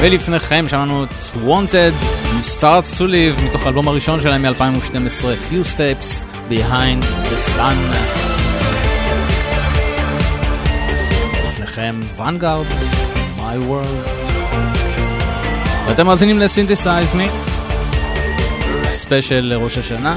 ולפניכם 0.00 0.64
שמענו 0.68 1.04
את 1.04 1.08
Wanted, 1.46 2.06
עם 2.30 2.40
Starts 2.56 2.98
to 2.98 3.00
Live, 3.00 3.42
מתוך 3.44 3.62
האלבום 3.66 3.88
הראשון 3.88 4.20
שלהם 4.20 4.42
מ-2012, 4.42 5.24
Few 5.50 5.76
Steps 5.76 6.24
Behind 6.50 7.02
the 7.02 7.56
Sun. 7.56 7.96
לפניכם 11.48 12.00
Vanguard, 12.18 12.72
My 13.38 13.70
World. 13.70 14.08
ואתם 15.86 16.06
מאזינים 16.06 16.38
לסינתסייז 16.38 17.14
מי, 17.14 17.28
ספיישל 18.90 19.40
לראש 19.40 19.78
השנה, 19.78 20.16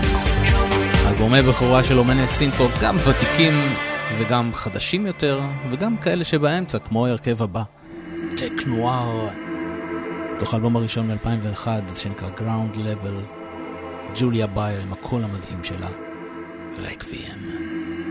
אלבומי 1.08 1.42
בכורה 1.42 1.84
של 1.84 2.00
אומני 2.00 2.28
סינפופ, 2.28 2.72
גם 2.82 2.98
ותיקים 3.06 3.54
וגם 4.20 4.54
חדשים 4.54 5.06
יותר, 5.06 5.42
וגם 5.72 5.98
כאלה 5.98 6.26
שבאמצע, 6.26 6.80
כמו 6.80 7.06
ההרכב 7.06 7.44
הבא, 7.44 7.64
טק 8.38 8.68
נואר, 8.68 9.28
תוך 10.40 10.54
האלבום 10.54 10.76
הראשון 10.76 11.12
מ-2001, 11.12 11.68
שנקרא 11.96 12.30
Ground 12.38 12.78
Level, 12.78 13.36
ג'וליה 14.20 14.48
בייר 14.48 14.82
עם 14.82 14.94
הקול 14.94 15.24
המדהים 15.24 15.64
שלה, 15.64 15.90
רקוויאם. 16.78 17.40
Stolen 17.40 18.09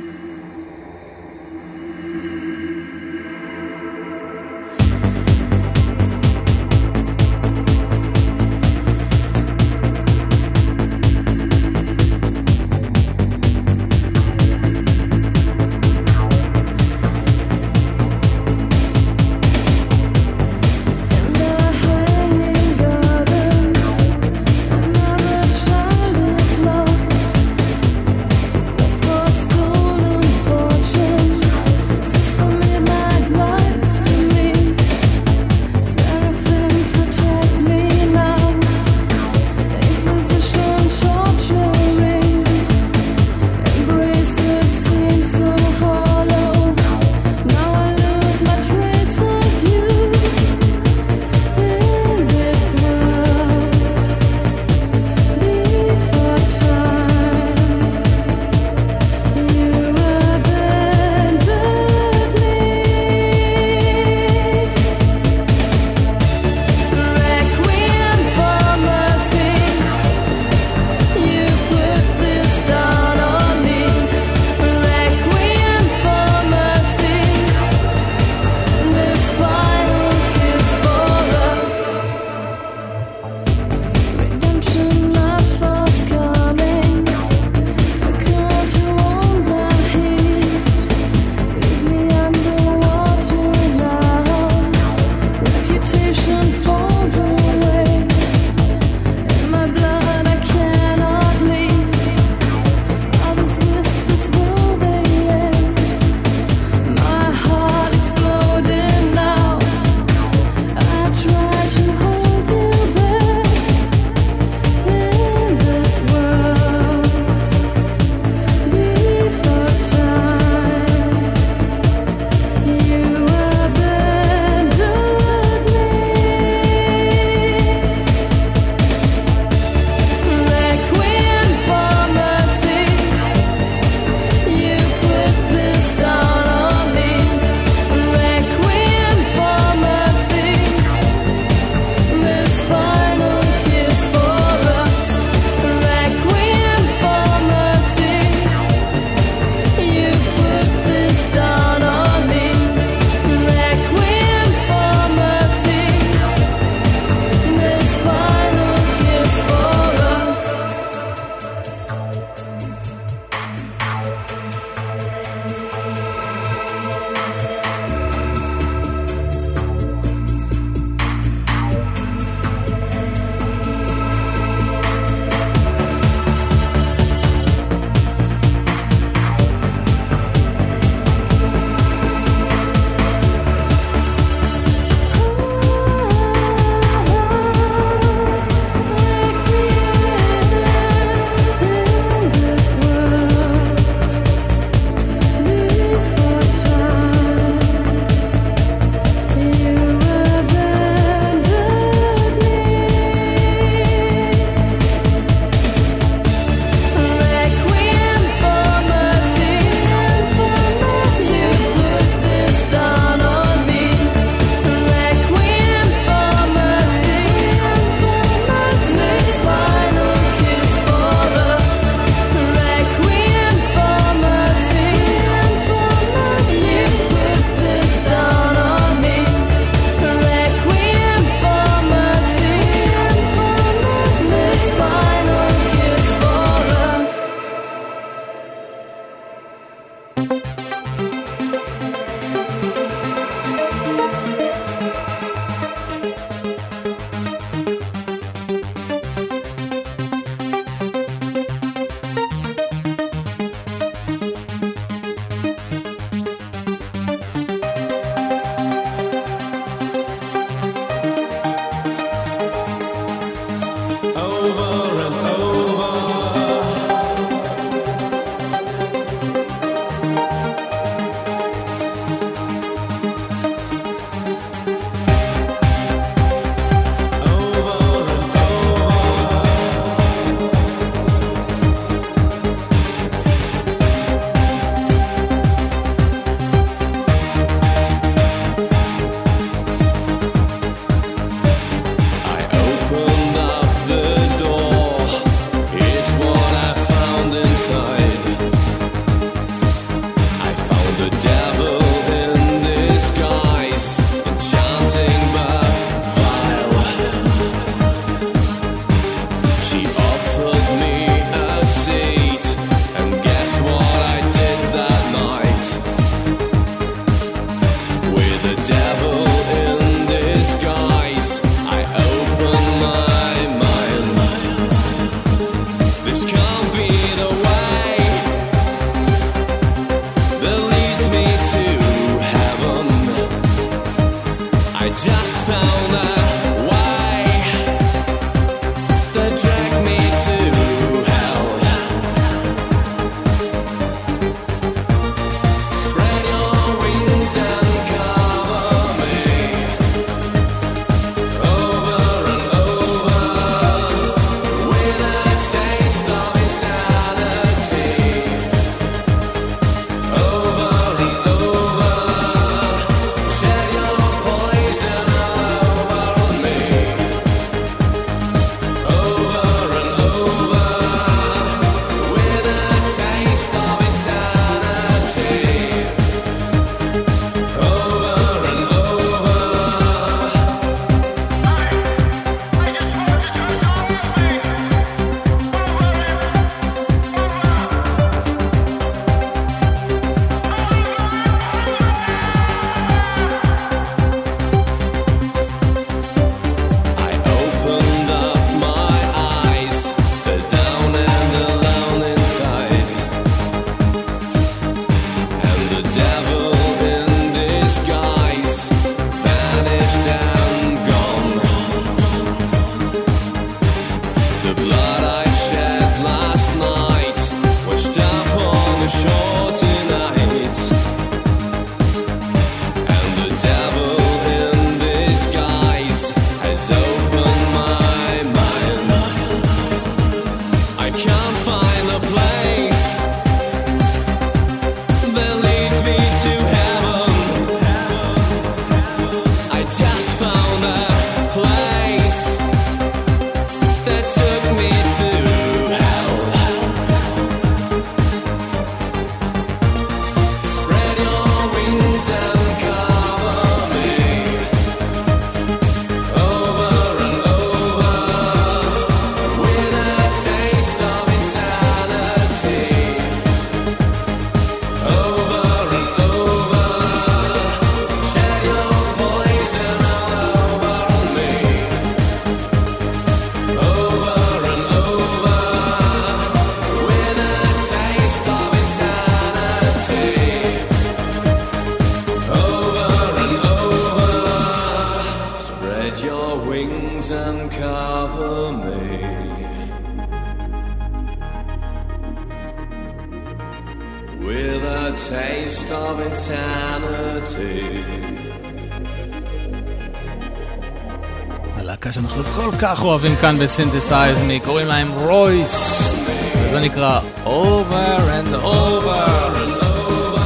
כך 502.71 502.85
אוהבים 502.85 503.17
כאן 503.17 503.39
בסינתסייז 503.39 504.23
מי, 504.23 504.41
קוראים 504.41 504.67
להם 504.67 504.89
רויס, 504.93 505.97
וזה 506.43 506.61
נקרא 506.61 507.01
Over 507.25 507.29
and 507.29 508.43
Over 508.43 508.95
and 509.35 509.63
Over. 509.63 510.19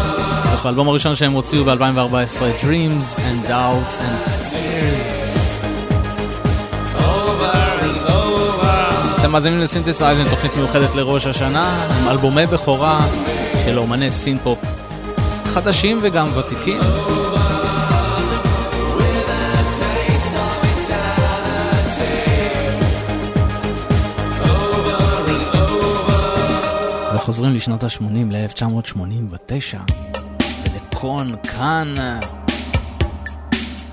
זה 0.42 0.56
האלבום 0.64 0.88
הראשון 0.88 1.16
שהם 1.16 1.32
הוציאו 1.32 1.64
ב-2014, 1.64 2.64
Dreams 2.64 3.18
and 3.18 3.48
Doubts 3.48 3.98
and 3.98 4.52
Fears. 4.52 5.32
אתם 9.20 9.32
מאזינים 9.32 9.58
לסינתסייז 9.58 10.20
עם 10.20 10.28
תוכנית 10.30 10.56
מיוחדת 10.56 10.94
לראש 10.94 11.26
השנה, 11.26 11.86
עם 12.00 12.08
אלבומי 12.08 12.46
בכורה 12.46 13.06
של 13.64 13.78
אומני 13.78 14.12
סינפופ 14.12 14.58
חדשים 15.54 15.98
וגם 16.02 16.28
ותיקים. 16.36 16.80
Over. 16.80 17.31
וחוזרים 27.22 27.54
לשנות 27.54 27.84
ה-80 27.84 28.02
ל-1989 28.30 29.92
ולקון 30.62 31.34
כאן 31.42 31.94
אה, 31.98 32.20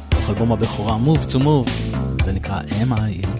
תוך 0.10 0.30
אלבום 0.30 0.52
הבכורה 0.52 0.98
Move 1.06 1.32
to 1.32 1.44
Move 1.44 1.70
זה 2.24 2.32
נקרא 2.32 2.62
M.I.M. 2.62 3.39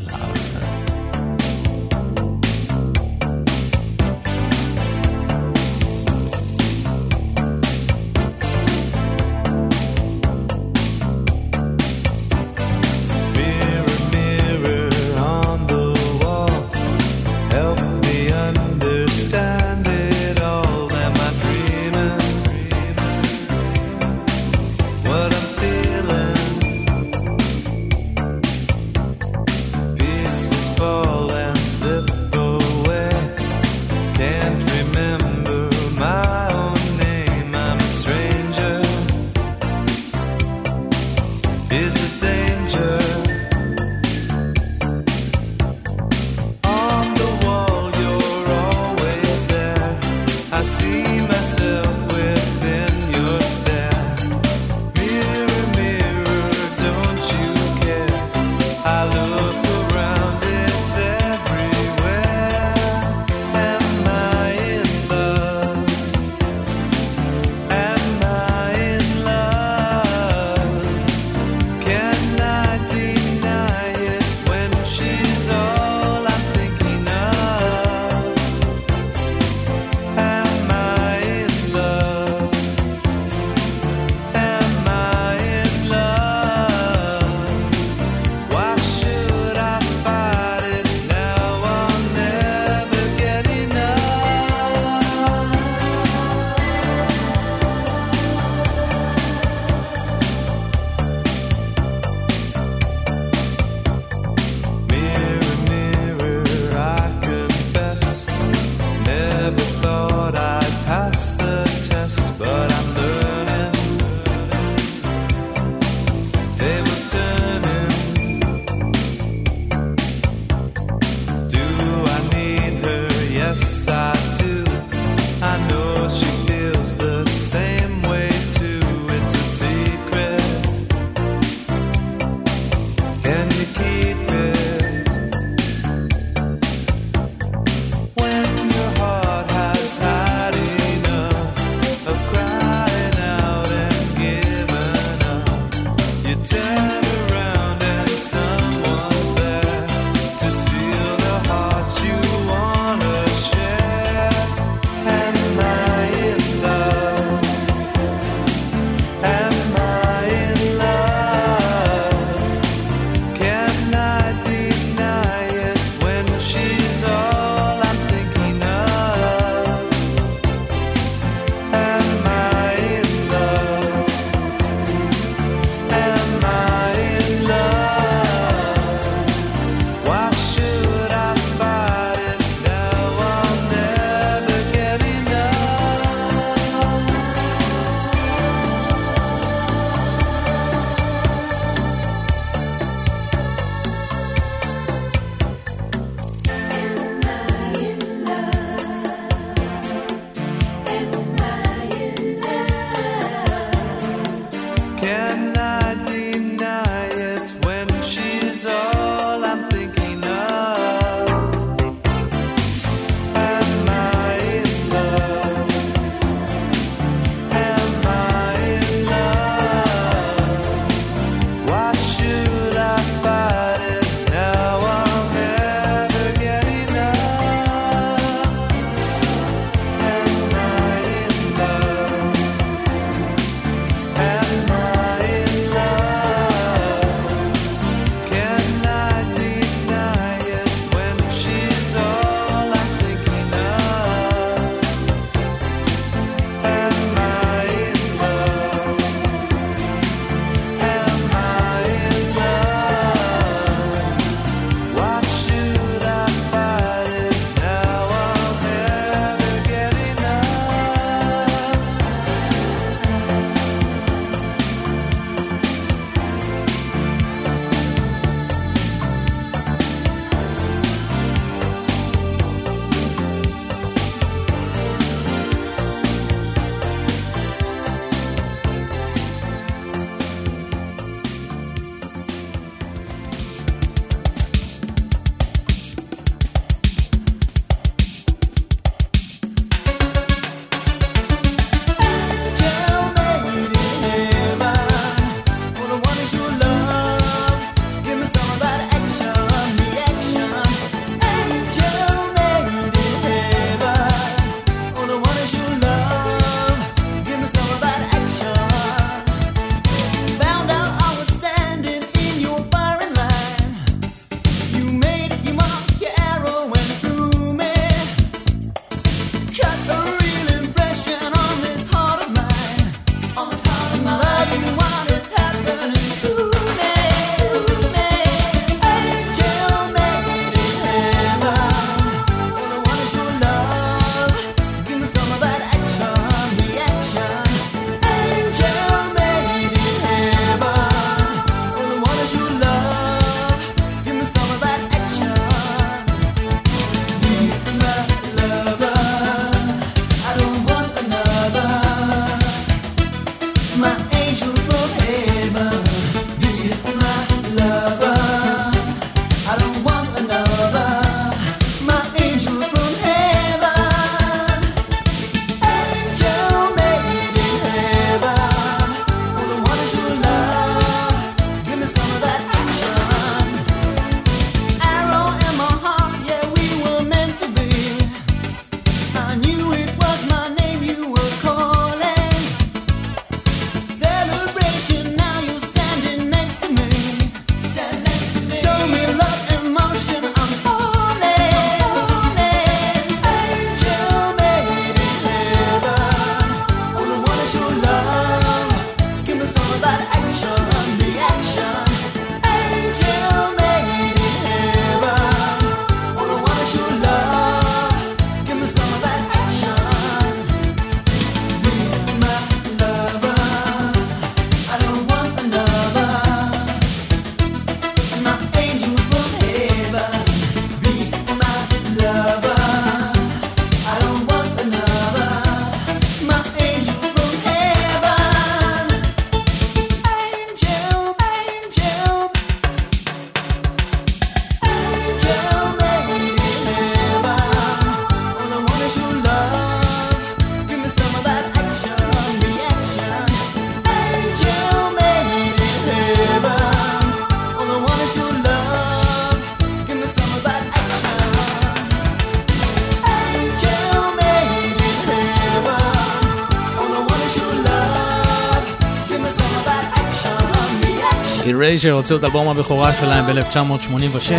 פישר 461.80 461.92
הוציאו 461.94 462.18
את 462.18 462.24
אלבום 462.24 462.48
הבכורה 462.48 462.94
שלהם 462.94 463.26
ב-1986, 463.26 464.32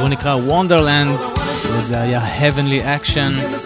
הוא 0.00 0.08
נקרא 0.08 0.36
Wonderland, 0.48 1.38
וזה 1.72 2.00
היה 2.00 2.22
Heavenly 2.40 2.82
Action. 2.82 3.58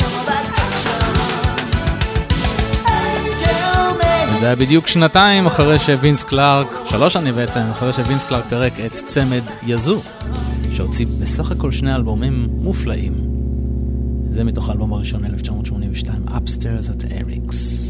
זה 4.38 4.46
היה 4.46 4.56
בדיוק 4.56 4.86
שנתיים 4.86 5.46
אחרי 5.46 5.78
שווינס 5.78 6.22
קלארק, 6.22 6.66
שלוש 6.84 7.12
שנים 7.12 7.34
בעצם, 7.34 7.60
אחרי 7.60 7.92
שווינס 7.92 8.24
קלארק 8.24 8.44
פירק 8.48 8.72
את 8.86 8.94
צמד 8.94 9.42
יזו, 9.66 10.00
שהוציא 10.72 11.06
בסך 11.20 11.50
הכל 11.50 11.72
שני 11.72 11.94
אלבומים 11.94 12.48
מופלאים. 12.50 13.14
זה 14.30 14.44
מתוך 14.44 14.68
האלבום 14.68 14.92
הראשון, 14.92 15.24
1982, 15.24 16.22
Upstairs 16.28 16.88
at 16.88 17.04
Eric's. 17.04 17.89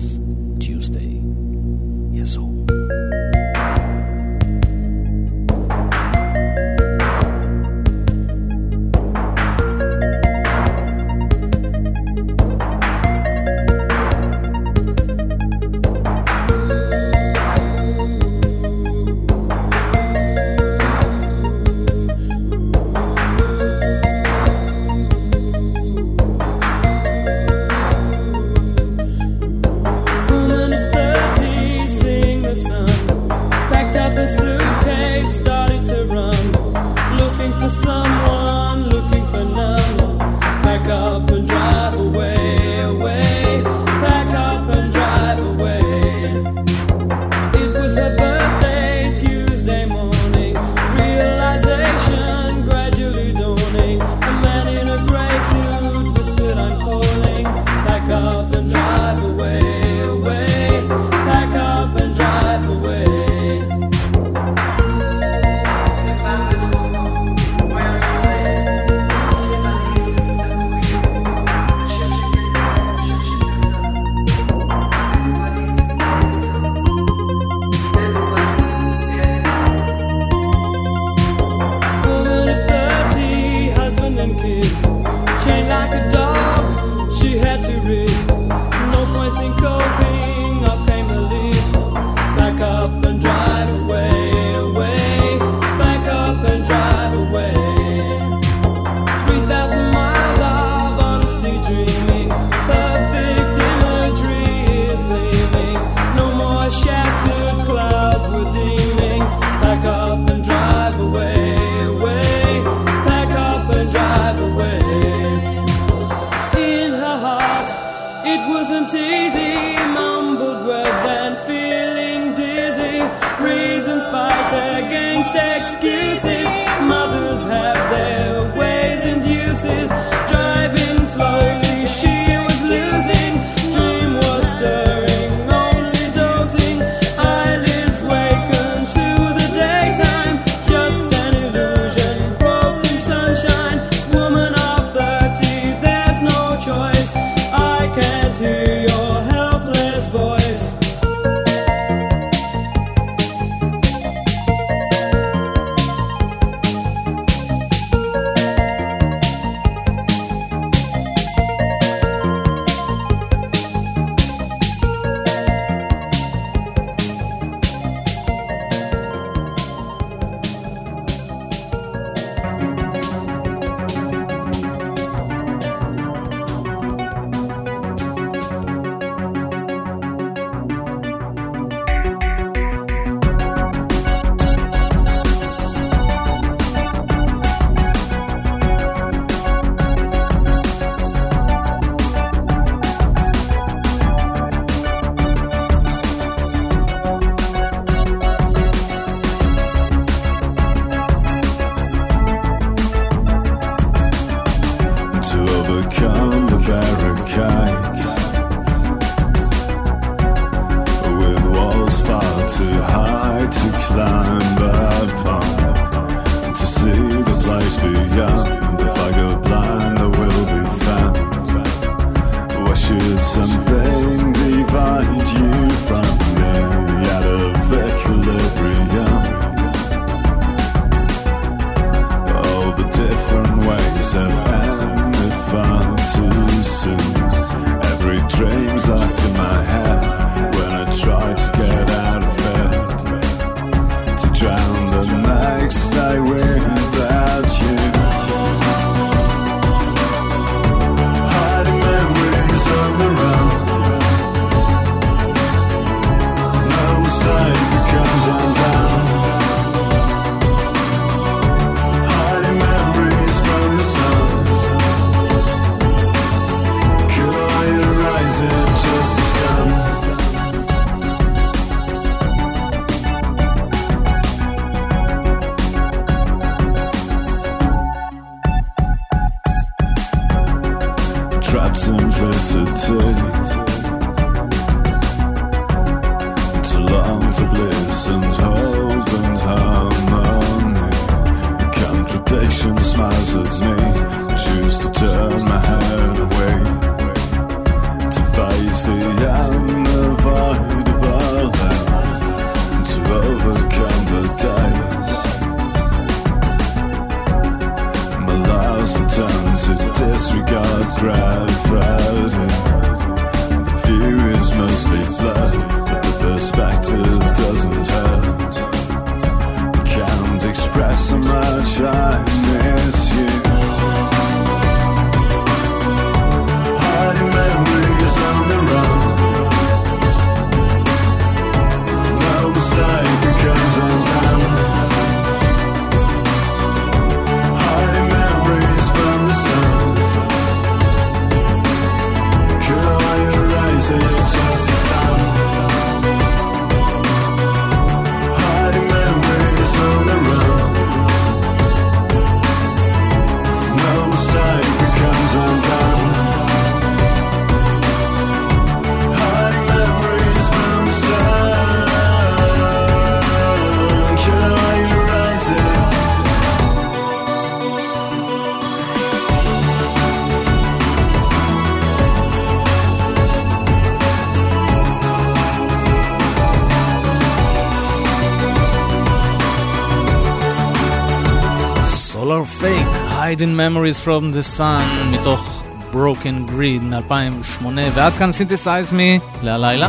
Fake, 383.41 383.47
Hiding 383.47 383.57
Memories 383.57 384.01
from 384.01 384.33
the 384.33 384.59
Sun, 384.59 385.05
מתוך 385.11 385.62
Broken 385.93 386.51
Grid 386.51 386.85
מ-2008, 386.85 387.65
ועד 387.95 388.12
כאן 388.12 388.33
סינתסייז 388.33 388.93
מי 388.93 389.19
להלילה. 389.43 389.89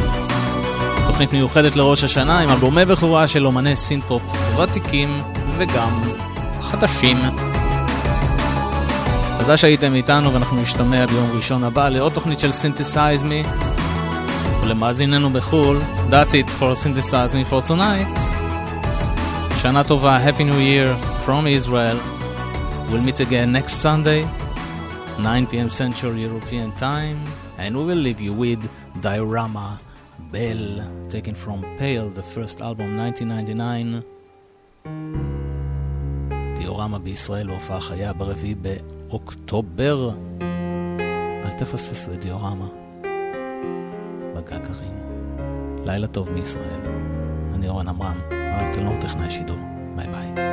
תוכנית 1.08 1.34
מיוחדת 1.34 1.76
לראש 1.76 2.04
השנה 2.04 2.40
עם 2.40 2.50
אלבומי 2.50 2.86
בכורה 2.86 3.28
של 3.28 3.46
אומני 3.46 3.76
סינפופ 3.76 4.22
ותיקים 4.58 5.18
וגם 5.58 6.02
חדשים. 6.62 7.18
תודה 9.40 9.58
שהייתם 9.58 9.96
איתנו 9.96 10.34
ואנחנו 10.34 10.62
נשתמע 10.62 11.06
ביום 11.06 11.32
ראשון 11.34 11.64
הבא 11.64 11.90
לעוד 11.90 12.12
תוכנית 12.12 12.40
של 12.40 12.52
סינתסייז 12.52 13.24
מי. 13.24 13.44
ולמאזיננו 14.64 15.30
בחו"ל, 15.30 15.80
That's 16.10 16.34
it 16.34 16.50
for 16.60 16.76
Synthesize 16.76 17.34
Me 17.34 17.52
for 17.52 17.68
tonight. 17.70 18.20
שנה 19.62 19.84
טובה, 19.84 20.20
Happy 20.28 20.42
New 20.42 20.60
Year 20.60 21.26
from 21.26 21.68
Israel. 21.68 22.21
We'll 22.91 23.03
meet 23.03 23.21
again 23.21 23.53
next 23.53 23.75
Sunday, 23.87 24.23
9 25.19 25.47
p.m. 25.47 25.71
Central 25.71 26.15
European 26.17 26.73
Time, 26.73 27.19
and 27.59 27.77
we 27.77 27.85
will 27.85 28.03
leave 28.09 28.21
you 28.21 28.33
with 28.33 28.61
Diorama 29.01 29.81
Bell, 30.33 30.81
taken 31.09 31.35
from 31.35 31.65
Pale, 31.79 32.11
the 32.11 32.23
first 32.23 32.61
album 32.61 32.99
1999. 32.99 34.03
דיורמה 36.57 36.99
בישראל 36.99 37.47
בהופעה 37.47 37.81
חיה 37.81 38.13
ברביעי 38.13 38.55
באוקטובר. 38.55 40.11
אל 41.45 41.53
תפספסו 41.59 42.13
את 42.13 42.21
דיורמה 42.21 42.67
בגגרים. 44.37 44.95
לילה 45.85 46.07
טוב 46.07 46.31
מישראל. 46.31 46.81
אני 47.55 47.69
אורן 47.69 47.89
עמרם, 47.89 48.21
אריק 48.33 48.73
תלמור 48.73 48.97
טכנאי 49.01 49.31
שידור. 49.31 49.59
ביי 49.97 50.07
ביי. 50.07 50.50